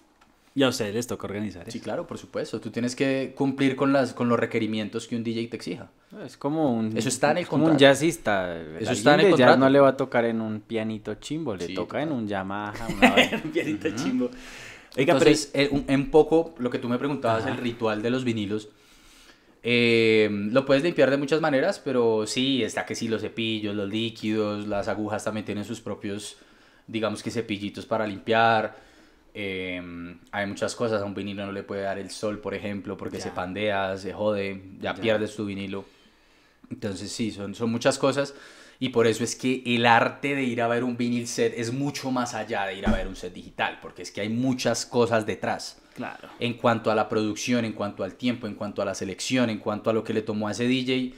[0.54, 1.70] Y a ustedes les toca organizar eso.
[1.70, 2.60] Sí, claro, por supuesto.
[2.60, 5.88] Tú tienes que cumplir con, las, con los requerimientos que un DJ te exija.
[6.26, 6.96] Es como un...
[6.96, 7.92] Eso está en el como un contrato.
[7.94, 8.56] jazzista.
[8.80, 9.58] Eso está en el contrato.
[9.58, 12.22] no le va a tocar en un pianito chimbo, le Sí, toca en total.
[12.22, 13.14] un Yamaha, una.
[13.44, 14.30] Un pianito chimbo.
[14.96, 18.24] Oiga, Entonces, eh, un, un poco lo que tú me preguntabas, el ritual de los
[18.24, 18.68] vinilos,
[19.62, 23.88] eh, lo puedes limpiar de muchas maneras, pero sí, está que sí, los cepillos, los
[23.88, 26.38] líquidos, las agujas también tienen sus propios,
[26.86, 28.76] digamos que cepillitos para limpiar.
[29.32, 29.80] eh,
[30.32, 33.18] hay muchas cosas, a un vinilo no le puede dar el sol, por ejemplo, porque
[33.18, 33.24] Ya.
[33.24, 35.00] se pandea, se jode, ya, Ya.
[35.00, 35.84] pierdes tu vinilo.
[36.70, 38.34] Entonces sí, son, son muchas cosas
[38.80, 41.72] y por eso es que el arte de ir a ver un vinil set es
[41.72, 44.86] mucho más allá de ir a ver un set digital, porque es que hay muchas
[44.86, 46.28] cosas detrás Claro.
[46.40, 49.58] en cuanto a la producción, en cuanto al tiempo, en cuanto a la selección, en
[49.58, 51.12] cuanto a lo que le tomó a ese DJ.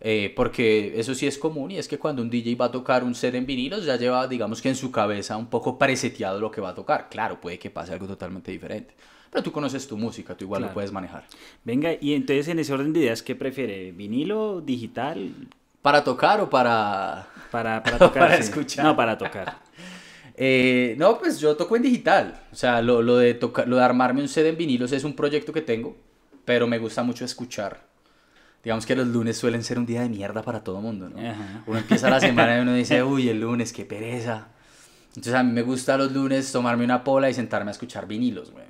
[0.00, 3.02] eh, porque eso sí es común y es que cuando un DJ va a tocar
[3.02, 6.52] un set en vinilos ya lleva, digamos que en su cabeza un poco preseteado lo
[6.52, 7.08] que va a tocar.
[7.10, 8.94] Claro, puede que pase algo totalmente diferente.
[9.30, 10.70] Pero tú conoces tu música, tú igual Claro.
[10.70, 11.24] lo puedes manejar.
[11.64, 13.90] Venga, y entonces en ese orden de ideas, ¿qué prefiere?
[13.90, 15.32] ¿Vinilo, digital?
[15.88, 17.26] ¿Para tocar o para...?
[17.50, 18.22] Para, para tocar.
[18.24, 18.42] Para sí.
[18.42, 18.84] escuchar.
[18.84, 19.56] No, para tocar.
[20.40, 22.42] Eh, no, pues yo toco en digital.
[22.52, 25.16] O sea, lo, lo de tocar, lo de armarme un set en vinilos es un
[25.16, 25.96] proyecto que tengo,
[26.44, 27.80] pero me gusta mucho escuchar.
[28.62, 31.18] Digamos que los lunes suelen ser un día de mierda para todo mundo, ¿no?
[31.18, 31.64] Ajá.
[31.66, 34.46] Uno empieza la semana y uno dice, uy, el lunes, qué pereza.
[35.08, 38.52] Entonces a mí me gusta los lunes tomarme una pola y sentarme a escuchar vinilos,
[38.52, 38.67] güey.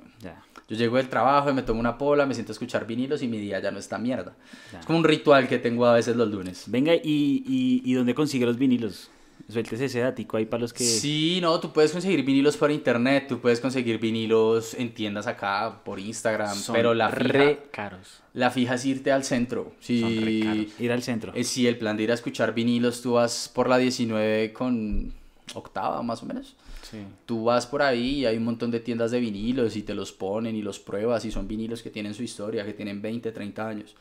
[0.69, 3.27] Yo llego del trabajo y me tomo una pola, me siento a escuchar vinilos y
[3.27, 4.35] mi día ya no está mierda.
[4.71, 4.79] Ya.
[4.81, 6.65] Es como un ritual que tengo a veces los lunes.
[6.67, 9.09] Venga, ¿y, y, y dónde consigue los vinilos?
[9.49, 10.83] Suéltese ese datico ahí para los que...
[10.83, 15.81] Sí, no, tú puedes conseguir vinilos por internet, tú puedes conseguir vinilos en tiendas acá,
[15.83, 18.21] por Instagram, Son pero la fija, re caros.
[18.33, 19.71] la fija es irte al centro.
[19.79, 20.79] Si, Son re caros.
[20.79, 21.31] Ir al centro.
[21.33, 25.13] eh, si el plan de ir a escuchar vinilos, tú vas por la 19 con
[25.55, 26.55] octava más o menos.
[26.89, 26.97] Sí.
[27.25, 30.11] Tú vas por ahí y hay un montón de tiendas de vinilos y te los
[30.11, 33.67] ponen y los pruebas y son vinilos que tienen su historia, que tienen 20, 30
[33.67, 33.95] años.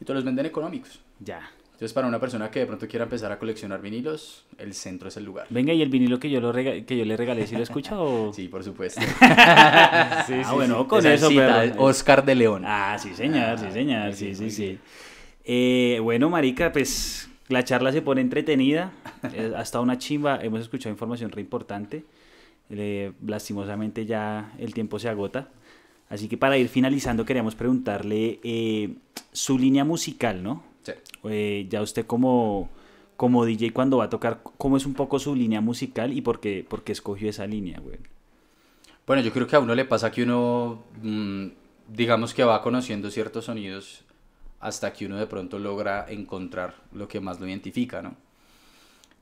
[0.00, 1.00] Y te los venden económicos.
[1.20, 1.50] Ya.
[1.74, 5.16] Entonces, para una persona que de pronto quiera empezar a coleccionar vinilos, el centro es
[5.16, 5.48] el lugar.
[5.50, 8.32] Venga, ¿y el vinilo que yo, lo que yo le regalé, si lo escucha o...?
[8.34, 9.00] Sí, por supuesto.
[9.20, 10.24] ah,
[10.54, 11.82] bueno, con Esa eso, cita, perro.
[11.82, 12.62] Oscar de León.
[12.64, 14.78] Ah, sí, señor, sí, Ah, señor, sí, sí, sí.
[15.44, 18.92] Eh, bueno, marica, pues la charla se pone entretenida.
[19.32, 22.04] Eh, ha estado una chimba, hemos escuchado información re importante.
[22.70, 25.48] Eh, lastimosamente ya el tiempo se agota.
[26.08, 28.94] Así que para ir finalizando queríamos preguntarle eh,
[29.32, 30.62] su línea musical, ¿no?
[30.82, 30.92] Sí.
[31.24, 32.68] Eh, ya usted como,
[33.16, 36.40] como DJ cuando va a tocar, ¿cómo es un poco su línea musical y por
[36.40, 37.98] qué, por qué escogió esa línea, güey?
[39.06, 41.46] Bueno, yo creo que a uno le pasa que uno, mm,
[41.88, 44.02] digamos que va conociendo ciertos sonidos
[44.60, 48.16] hasta que uno de pronto logra encontrar lo que más lo identifica, ¿no?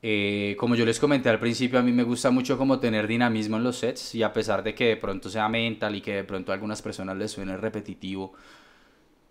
[0.04, 3.56] Eh, como yo les comenté al principio, a mí me gusta mucho como tener dinamismo
[3.56, 6.24] en los sets y a pesar de que de pronto sea mental y que de
[6.24, 8.32] pronto a algunas personas les suene repetitivo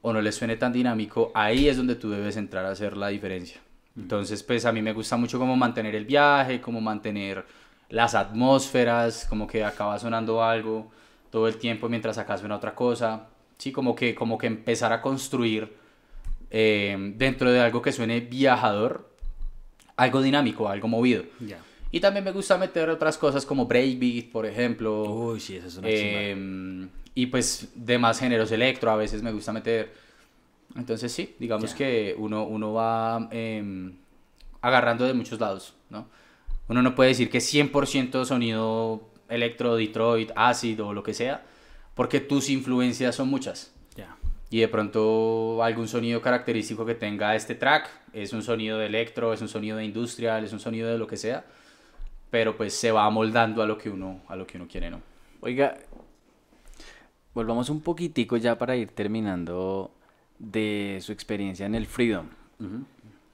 [0.01, 3.09] o no les suene tan dinámico, ahí es donde tú debes entrar a hacer la
[3.09, 3.59] diferencia.
[3.97, 7.45] Entonces, pues a mí me gusta mucho como mantener el viaje, como mantener
[7.89, 10.89] las atmósferas, como que acaba sonando algo
[11.29, 13.27] todo el tiempo mientras acá suena otra cosa.
[13.57, 15.73] Sí, como que, como que empezar a construir
[16.49, 19.10] eh, dentro de algo que suene viajador,
[20.01, 21.23] algo dinámico, algo movido.
[21.91, 25.03] Y también me gusta meter otras cosas como breakbeat, por ejemplo.
[25.03, 25.87] Uy, sí, esa es una.
[25.89, 29.93] Eh, y pues demás géneros electro a veces me gusta meter.
[30.75, 33.91] Entonces sí, digamos que uno, uno va eh,
[34.61, 36.07] agarrando de muchos lados, ¿no?
[36.67, 41.43] Uno no puede decir que 100% sonido electro, Detroit, ácido o lo que sea,
[41.93, 43.73] porque tus influencias son muchas.
[44.51, 49.31] Y de pronto algún sonido característico que tenga este track es un sonido de electro,
[49.31, 51.45] es un sonido de industrial, es un sonido de lo que sea,
[52.29, 55.01] pero pues se va amoldando a lo que uno, a lo que uno quiere, ¿no?
[55.39, 55.77] Oiga,
[57.33, 59.89] volvamos un poquitico ya para ir terminando
[60.37, 62.27] de su experiencia en el Freedom.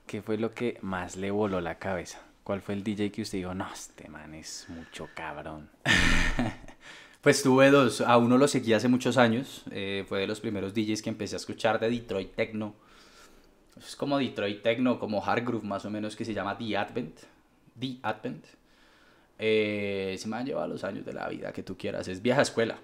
[0.05, 2.21] ¿Qué fue lo que más le voló la cabeza?
[2.43, 5.67] ¿Cuál fue el DJ que usted dijo, no, este man es mucho cabrón?
[7.27, 7.99] Pues tuve dos.
[7.99, 9.65] A uno lo seguí hace muchos años.
[9.71, 12.73] eh, fue de los primeros DJs que empecé a escuchar de Detroit Techno.
[13.77, 17.19] Es como Detroit Techno, como Hard Groove más o menos, que se llama The Advent.
[17.77, 18.45] The Advent.
[19.39, 22.07] Eh, se me han llevado los años de la vida que tú quieras.
[22.07, 22.77] Es vieja escuela.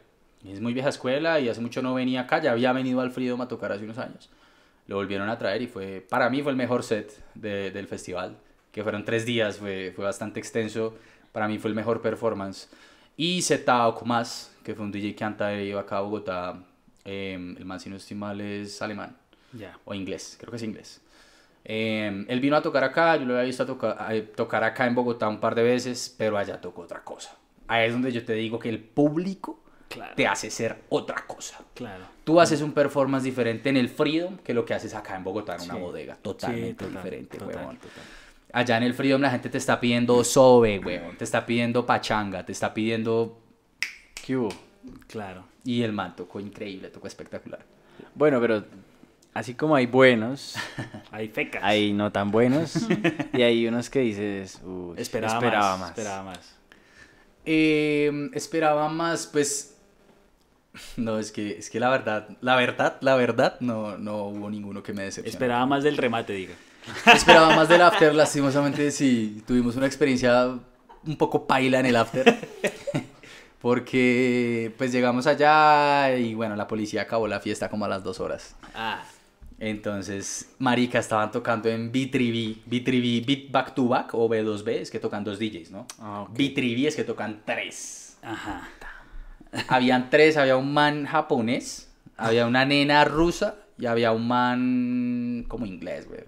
[0.46, 2.42] Es muy vieja escuela y hace mucho no venía acá.
[2.42, 4.30] Ya había venido al Freedom a tocar hace unos años.
[4.88, 8.36] Lo volvieron a traer y fue, para mí fue el mejor set de- del festival.
[8.74, 10.96] Que fueron tres días, fue bastante extenso.
[11.32, 12.68] Para mí fue el mejor performance.
[13.18, 16.64] Y Zeta Okumas, que fue un DJ que antes iba acá a Bogotá.
[17.06, 19.18] eh, el man, si no estoy mal, es alemán
[19.52, 19.78] Ya.
[19.84, 21.02] o inglés, creo que es inglés.
[21.66, 24.86] Eh, él vino a tocar acá, yo lo había visto a toca- a tocar acá
[24.88, 27.36] en Bogotá un par de veces, pero allá tocó otra cosa.
[27.68, 29.60] Ahí es donde yo te digo que el público
[29.90, 30.16] Claro.
[30.16, 31.60] te hace ser otra cosa.
[31.74, 32.06] Claro.
[32.24, 35.56] Tú haces un performance diferente en el Freedom que lo que haces acá en Bogotá
[35.56, 35.80] en una Sí.
[35.82, 36.16] bodega.
[36.16, 38.04] Sí, Totalmente total, diferente, total, total.
[38.54, 41.18] Allá en el Freedom la gente te está pidiendo sobe, huevón.
[41.18, 43.42] Te está pidiendo pachanga, te está pidiendo...
[44.14, 44.50] ¿Qué hubo?
[45.08, 45.46] Claro.
[45.66, 47.66] Y el man tocó increíble, tocó espectacular.
[48.14, 48.64] Bueno, pero
[49.34, 50.56] así como hay buenos,
[51.12, 51.64] Hay fecas.
[51.64, 52.88] hay no tan buenos,
[53.34, 55.90] y hay unos que dices, uy, Esperaba, esperaba más, más.
[55.90, 56.56] Esperaba más.
[57.46, 59.73] Eh, esperaba más, pues.
[60.98, 64.84] No, es que, es que la verdad, la verdad, la verdad, no, no hubo ninguno
[64.84, 65.34] que me decepcionara.
[65.34, 66.56] Esperaba más del remate, diga.
[67.14, 70.58] Esperaba más del after, lastimosamente sí, tuvimos una experiencia
[71.06, 72.36] un poco paila en el after.
[73.62, 78.20] Porque pues llegamos allá y bueno, la policía acabó la fiesta como a las dos
[78.20, 78.56] horas.
[78.76, 79.06] Ah.
[79.58, 85.00] Entonces, marica, estaban tocando en B3B, B3B, Beat Back to Back o B2B, es que
[85.00, 85.88] tocan dos DJs, ¿no?
[86.00, 86.36] Ah, ok.
[86.38, 88.18] B3B es que tocan tres.
[88.22, 88.70] Ajá.
[89.68, 95.66] Habían tres, había un man japonés, había una nena rusa y había un man como
[95.66, 96.22] inglés, güey.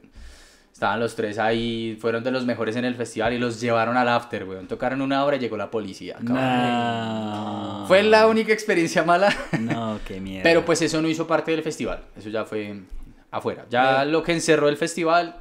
[0.74, 4.10] Estaban los tres ahí, fueron de los mejores en el festival y los llevaron al
[4.10, 4.66] after, güey.
[4.66, 6.18] Tocaron una hora y llegó la policía.
[6.20, 7.86] No.
[7.88, 10.44] Fue la única experiencia mala, No, qué mierda.
[10.44, 12.02] pero pues eso no hizo parte del festival.
[12.18, 12.82] Eso ya fue
[13.32, 13.66] afuera.
[13.70, 15.36] Ya lo que encerró el festival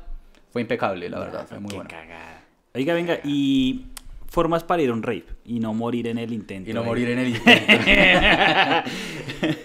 [0.53, 1.91] fue impecable, la verdad, fue muy Qué bueno.
[1.91, 2.43] cagada.
[2.75, 3.87] Oiga, venga, y
[4.35, 6.69] formas para ir a un rave y no morir en el intento.
[6.69, 7.73] Y no morir en el intento.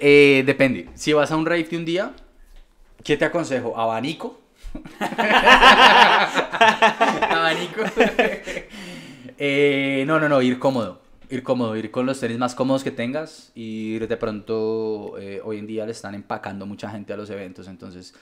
[0.02, 0.90] Eh, depende.
[0.96, 2.14] Si vas a un rave de un día,
[3.04, 3.78] ¿qué te aconsejo?
[3.78, 4.42] ¿Abanico?
[7.30, 7.82] ¿Abanico?
[9.38, 11.02] Eh, no, no, no, ir cómodo.
[11.30, 13.54] Ir cómodo, ir con los tenis más cómodos que tengas.
[13.56, 17.30] Y ir de pronto, eh, hoy en día le están empacando mucha gente a los
[17.30, 17.70] eventos.
[17.70, 18.14] Entonces,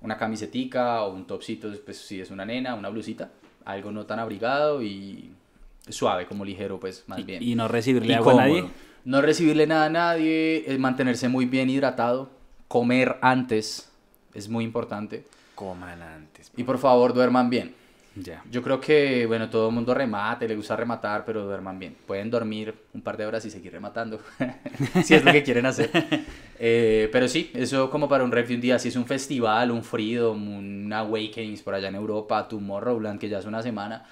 [0.00, 3.30] una camisetica o un topsito, pues si es una nena, una blusita.
[3.66, 5.30] Algo no tan abrigado y
[5.88, 7.42] suave, como ligero, pues más Y- bien.
[7.42, 8.48] y no recibirle Y agua a cómodo.
[8.60, 8.70] nadie.
[9.04, 12.30] No recibirle nada a nadie, es mantenerse muy bien hidratado,
[12.68, 13.90] comer antes
[14.34, 15.24] es muy importante.
[15.54, 16.50] coman antes.
[16.56, 17.74] Y por favor, duerman bien.
[18.16, 18.42] Ya.
[18.50, 21.96] Yo creo que, bueno, todo el mundo remate, le gusta rematar, pero duerman bien.
[22.06, 24.20] Pueden dormir un par de horas y seguir rematando,
[25.04, 25.90] si es lo que quieren hacer.
[26.64, 29.72] Eh, pero sí, eso como para un ref de un día, si es un festival,
[29.72, 34.04] un Freedom, un Awakenings por allá en Europa, Tomorrowland, que ya es una semana,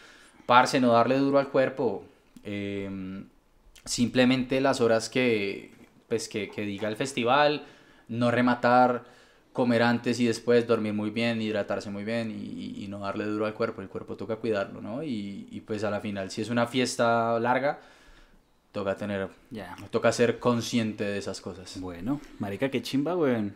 [0.50, 2.02] parce, no darle duro al cuerpo.
[2.42, 2.90] Eh,
[3.84, 5.70] simplemente las horas que,
[6.08, 7.62] pues, que, que diga el festival,
[8.08, 9.04] no rematar
[9.52, 13.46] comer antes y después, dormir muy bien, hidratarse muy bien y, y no darle duro
[13.46, 13.80] al cuerpo.
[13.80, 15.04] El cuerpo toca cuidarlo, ¿no?
[15.04, 17.78] Y, y, pues a la final, si es una fiesta larga,
[18.72, 19.76] toca tener, Ya.
[19.90, 21.78] toca ser consciente de esas cosas.
[21.80, 23.54] Bueno, marica, qué chimba, weón.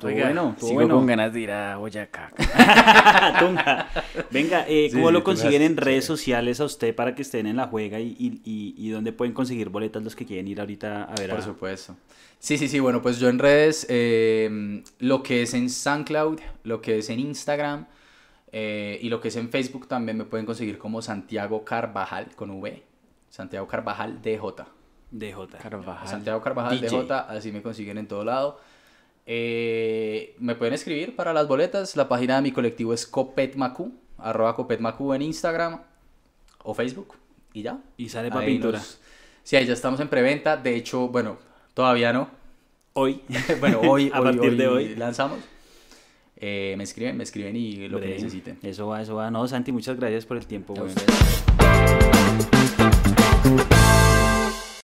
[0.00, 0.94] Estuvo Oiga, bueno, estuvo sigo bueno.
[0.94, 2.32] con ganas de ir a Boyacá.
[3.38, 3.86] Tunja.
[4.30, 7.56] Venga, eh, Sí, ¿cómo lo consiguen en redes sociales a usted para que estén en
[7.56, 11.04] la juega y, y, y, y dónde pueden conseguir boletas los que quieren ir ahorita
[11.04, 11.34] a ver a...
[11.34, 11.96] Por supuesto.
[12.38, 12.80] Sí, sí, sí.
[12.80, 17.20] Bueno, pues yo en redes, eh, lo que es en SoundCloud, lo que es en
[17.20, 17.86] Instagram
[18.52, 22.50] eh, y lo que es en Facebook también me pueden conseguir como Santiago Carvajal con
[22.50, 22.82] V.
[23.28, 24.64] Santiago Carvajal DJ.
[25.10, 25.46] DJ.
[25.60, 26.08] Carvajal.
[26.08, 27.02] Santiago Carvajal DJ.
[27.02, 28.58] DJ, así me consiguen en todo lado.
[29.26, 31.96] Eh, me pueden escribir para las boletas.
[31.96, 35.80] La página de mi colectivo es Copetmacu, arroba Copetmacu en Instagram
[36.64, 37.14] o Facebook.
[37.52, 37.78] Y ya.
[37.96, 38.78] Y sale para pintura.
[38.78, 38.98] nos-
[39.42, 40.56] Sí, ahí ya estamos en preventa.
[40.56, 41.38] De hecho, bueno,
[41.74, 42.28] todavía no.
[42.92, 43.22] Hoy.
[43.60, 44.94] bueno, hoy, A hoy- partir de hoy.
[44.96, 45.38] lanzamos.
[46.42, 48.58] Eh, me escriben, me escriben y lo que necesiten.
[48.62, 49.30] Eso va, eso va.
[49.30, 50.74] No, Santi, muchas gracias por el tiempo.